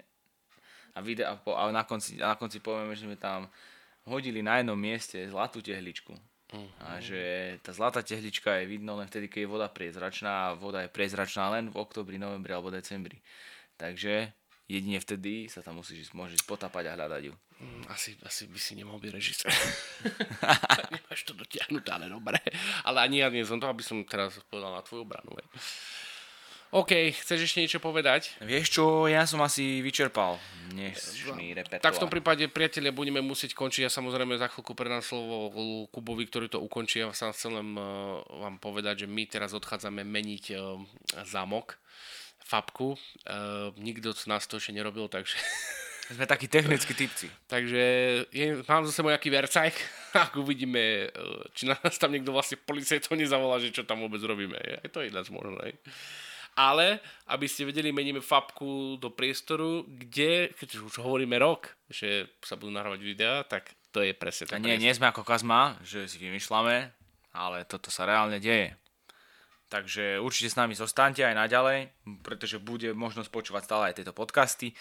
A, 0.95 0.99
vide, 0.99 1.23
a, 1.23 1.35
na, 1.71 1.83
konci, 1.83 2.19
na 2.19 2.35
konci 2.35 2.59
povieme, 2.59 2.95
že 2.95 3.07
sme 3.07 3.15
tam 3.15 3.47
hodili 4.03 4.41
na 4.41 4.59
jednom 4.59 4.75
mieste 4.77 5.21
zlatú 5.29 5.61
tehličku. 5.63 6.13
A 6.83 6.99
že 6.99 7.55
tá 7.63 7.71
zlatá 7.71 8.03
tehlička 8.03 8.59
je 8.59 8.67
vidno 8.67 8.99
len 8.99 9.07
vtedy, 9.07 9.31
keď 9.31 9.47
je 9.47 9.53
voda 9.55 9.67
priezračná 9.71 10.51
a 10.51 10.55
voda 10.57 10.83
je 10.83 10.91
priezračná 10.91 11.47
len 11.55 11.71
v 11.71 11.79
oktobri, 11.79 12.19
novembri 12.19 12.51
alebo 12.51 12.67
decembri. 12.67 13.23
Takže 13.79 14.35
jedine 14.67 14.99
vtedy 14.99 15.47
sa 15.47 15.63
tam 15.63 15.79
musíš 15.79 16.11
môžeš 16.11 16.43
ísť 16.43 16.47
potápať 16.51 16.91
a 16.91 16.99
hľadať 16.99 17.21
ju. 17.31 17.33
Mm, 17.61 17.83
Asi, 17.87 18.19
asi 18.27 18.51
by 18.51 18.59
si 18.59 18.75
nemohol 18.75 18.99
byť 18.99 19.11
režisér. 19.15 19.47
Nemáš 20.95 21.23
to 21.23 21.31
dotiahnuté, 21.31 21.87
ale 21.93 22.11
dobre. 22.11 22.43
Ale 22.83 22.99
ani 22.99 23.23
ja 23.23 23.31
nie 23.31 23.47
som 23.47 23.55
to, 23.55 23.71
aby 23.71 23.85
som 23.85 24.03
teraz 24.03 24.35
povedal 24.51 24.75
na 24.75 24.83
tvoju 24.83 25.07
obranu. 25.07 25.31
Hej. 25.39 25.47
OK, 26.71 27.11
chceš 27.11 27.51
ešte 27.51 27.59
niečo 27.59 27.83
povedať? 27.83 28.31
Vieš 28.39 28.79
čo, 28.79 29.03
ja 29.11 29.27
som 29.27 29.43
asi 29.43 29.83
vyčerpal 29.83 30.39
dnešný 30.71 31.51
repertoár. 31.51 31.83
Tak 31.83 31.99
v 31.99 32.03
tom 32.07 32.07
prípade, 32.07 32.47
priatelia, 32.47 32.95
budeme 32.95 33.19
musieť 33.19 33.59
končiť. 33.59 33.83
Ja 33.83 33.91
samozrejme 33.91 34.39
za 34.39 34.47
chvíľku 34.47 34.71
predám 34.71 35.03
slovo 35.03 35.51
Kubovi, 35.91 36.23
ktorý 36.31 36.47
to 36.47 36.63
ukončí. 36.63 37.03
Ja 37.03 37.11
sa 37.11 37.35
chcem 37.35 37.59
len 37.59 37.75
uh, 37.75 38.23
vám 38.23 38.55
povedať, 38.63 39.03
že 39.03 39.07
my 39.11 39.27
teraz 39.27 39.51
odchádzame 39.51 40.07
meniť 40.07 40.43
uh, 40.55 40.79
zámok, 41.27 41.75
fabku. 42.39 42.95
Uh, 43.27 43.75
nikto 43.75 44.15
z 44.15 44.31
nás 44.31 44.47
to 44.47 44.55
ešte 44.55 44.71
nerobil, 44.71 45.11
takže... 45.11 45.35
Sme 46.15 46.23
takí 46.23 46.47
technickí 46.47 46.95
typci. 46.95 47.27
Takže 47.51 47.83
je, 48.31 48.63
mám 48.67 48.87
za 48.87 48.95
sebou 48.95 49.11
nejaký 49.11 49.27
vercajk, 49.27 49.75
ak 50.23 50.39
uvidíme, 50.39 51.11
či 51.51 51.67
nás 51.67 51.99
tam 51.99 52.15
niekto 52.15 52.31
vlastne 52.31 52.55
policajtov 52.63 53.19
nezavolá, 53.19 53.59
že 53.59 53.75
čo 53.75 53.83
tam 53.83 54.07
vôbec 54.07 54.23
robíme. 54.23 54.55
Je 54.55 54.87
to 54.87 55.03
ináč 55.03 55.27
možno, 55.27 55.59
hej. 55.67 55.75
Ale, 56.51 56.99
aby 57.31 57.47
ste 57.47 57.63
vedeli, 57.63 57.95
meníme 57.95 58.19
fabku 58.19 58.99
do 58.99 59.07
priestoru, 59.07 59.87
kde, 59.87 60.51
keď 60.51 60.83
už 60.83 60.99
hovoríme 60.99 61.39
rok, 61.39 61.71
že 61.87 62.27
sa 62.43 62.59
budú 62.59 62.75
nahrávať 62.75 63.01
videá, 63.01 63.47
tak 63.47 63.71
to 63.91 64.03
je 64.03 64.11
presne 64.11 64.47
tak. 64.51 64.59
nie, 64.59 64.75
nie 64.75 64.91
sme 64.91 65.11
ako 65.11 65.23
Kazma, 65.23 65.79
že 65.83 66.11
si 66.11 66.19
vymýšľame, 66.19 66.91
ale 67.31 67.57
toto 67.67 67.87
sa 67.87 68.03
reálne 68.03 68.39
deje. 68.43 68.75
Takže 69.71 70.19
určite 70.19 70.51
s 70.51 70.59
nami 70.59 70.75
zostaňte 70.75 71.23
aj 71.23 71.35
naďalej, 71.47 71.79
pretože 72.27 72.59
bude 72.59 72.91
možnosť 72.91 73.31
počúvať 73.31 73.63
stále 73.63 73.83
aj 73.91 74.03
tieto 74.03 74.11
podcasty, 74.11 74.75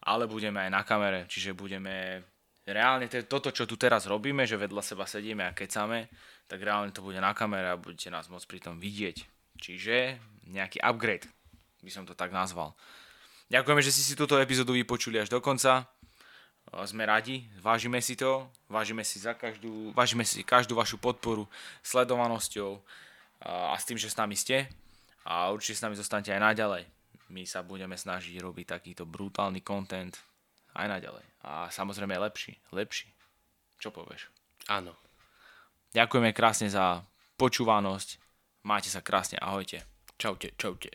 ale 0.00 0.24
budeme 0.24 0.64
aj 0.64 0.70
na 0.72 0.80
kamere, 0.80 1.28
čiže 1.28 1.52
budeme 1.52 2.24
reálne 2.64 3.04
te- 3.12 3.28
toto, 3.28 3.52
čo 3.52 3.68
tu 3.68 3.76
teraz 3.76 4.08
robíme, 4.08 4.48
že 4.48 4.56
vedľa 4.56 4.80
seba 4.80 5.04
sedíme 5.04 5.44
a 5.44 5.52
kecame, 5.52 6.08
tak 6.48 6.64
reálne 6.64 6.88
to 6.88 7.04
bude 7.04 7.20
na 7.20 7.36
kamere 7.36 7.68
a 7.68 7.76
budete 7.76 8.08
nás 8.08 8.32
môcť 8.32 8.48
pri 8.48 8.60
tom 8.64 8.76
vidieť. 8.80 9.39
Čiže 9.58 10.20
nejaký 10.46 10.78
upgrade, 10.82 11.26
by 11.82 11.90
som 11.90 12.04
to 12.04 12.14
tak 12.14 12.30
nazval. 12.30 12.76
Ďakujeme, 13.50 13.82
že 13.82 13.90
si 13.90 14.02
si 14.06 14.14
túto 14.14 14.38
epizódu 14.38 14.76
vypočuli 14.76 15.18
až 15.18 15.26
do 15.26 15.42
konca. 15.42 15.90
A 16.70 16.86
Sme 16.86 17.02
radi, 17.02 17.50
vážime 17.58 17.98
si 17.98 18.14
to, 18.14 18.46
vážime 18.70 19.02
si, 19.02 19.18
za 19.18 19.34
každú, 19.34 19.90
vážime 19.90 20.22
si 20.22 20.46
každú 20.46 20.78
vašu 20.78 21.02
podporu 21.02 21.50
sledovanosťou 21.82 22.78
a, 23.42 23.74
a 23.74 23.76
s 23.80 23.88
tým, 23.90 23.98
že 23.98 24.06
s 24.06 24.14
nami 24.14 24.38
ste 24.38 24.70
a 25.26 25.50
určite 25.50 25.80
s 25.80 25.82
nami 25.82 25.98
zostanete 25.98 26.30
aj 26.30 26.54
naďalej. 26.54 26.84
My 27.30 27.42
sa 27.42 27.66
budeme 27.66 27.98
snažiť 27.98 28.38
robiť 28.38 28.66
takýto 28.70 29.02
brutálny 29.02 29.66
content 29.66 30.14
aj 30.78 30.86
naďalej. 30.86 31.26
A 31.42 31.66
samozrejme 31.74 32.14
lepší, 32.22 32.54
lepší. 32.70 33.10
Čo 33.82 33.90
povieš? 33.90 34.30
Áno. 34.70 34.94
Ďakujeme 35.90 36.30
krásne 36.30 36.70
za 36.70 37.02
počúvanosť. 37.34 38.29
Máte 38.64 38.88
sa 38.88 39.04
krásne, 39.04 39.36
ahojte. 39.36 39.84
Čaute, 40.16 40.56
čaute. 40.56 40.88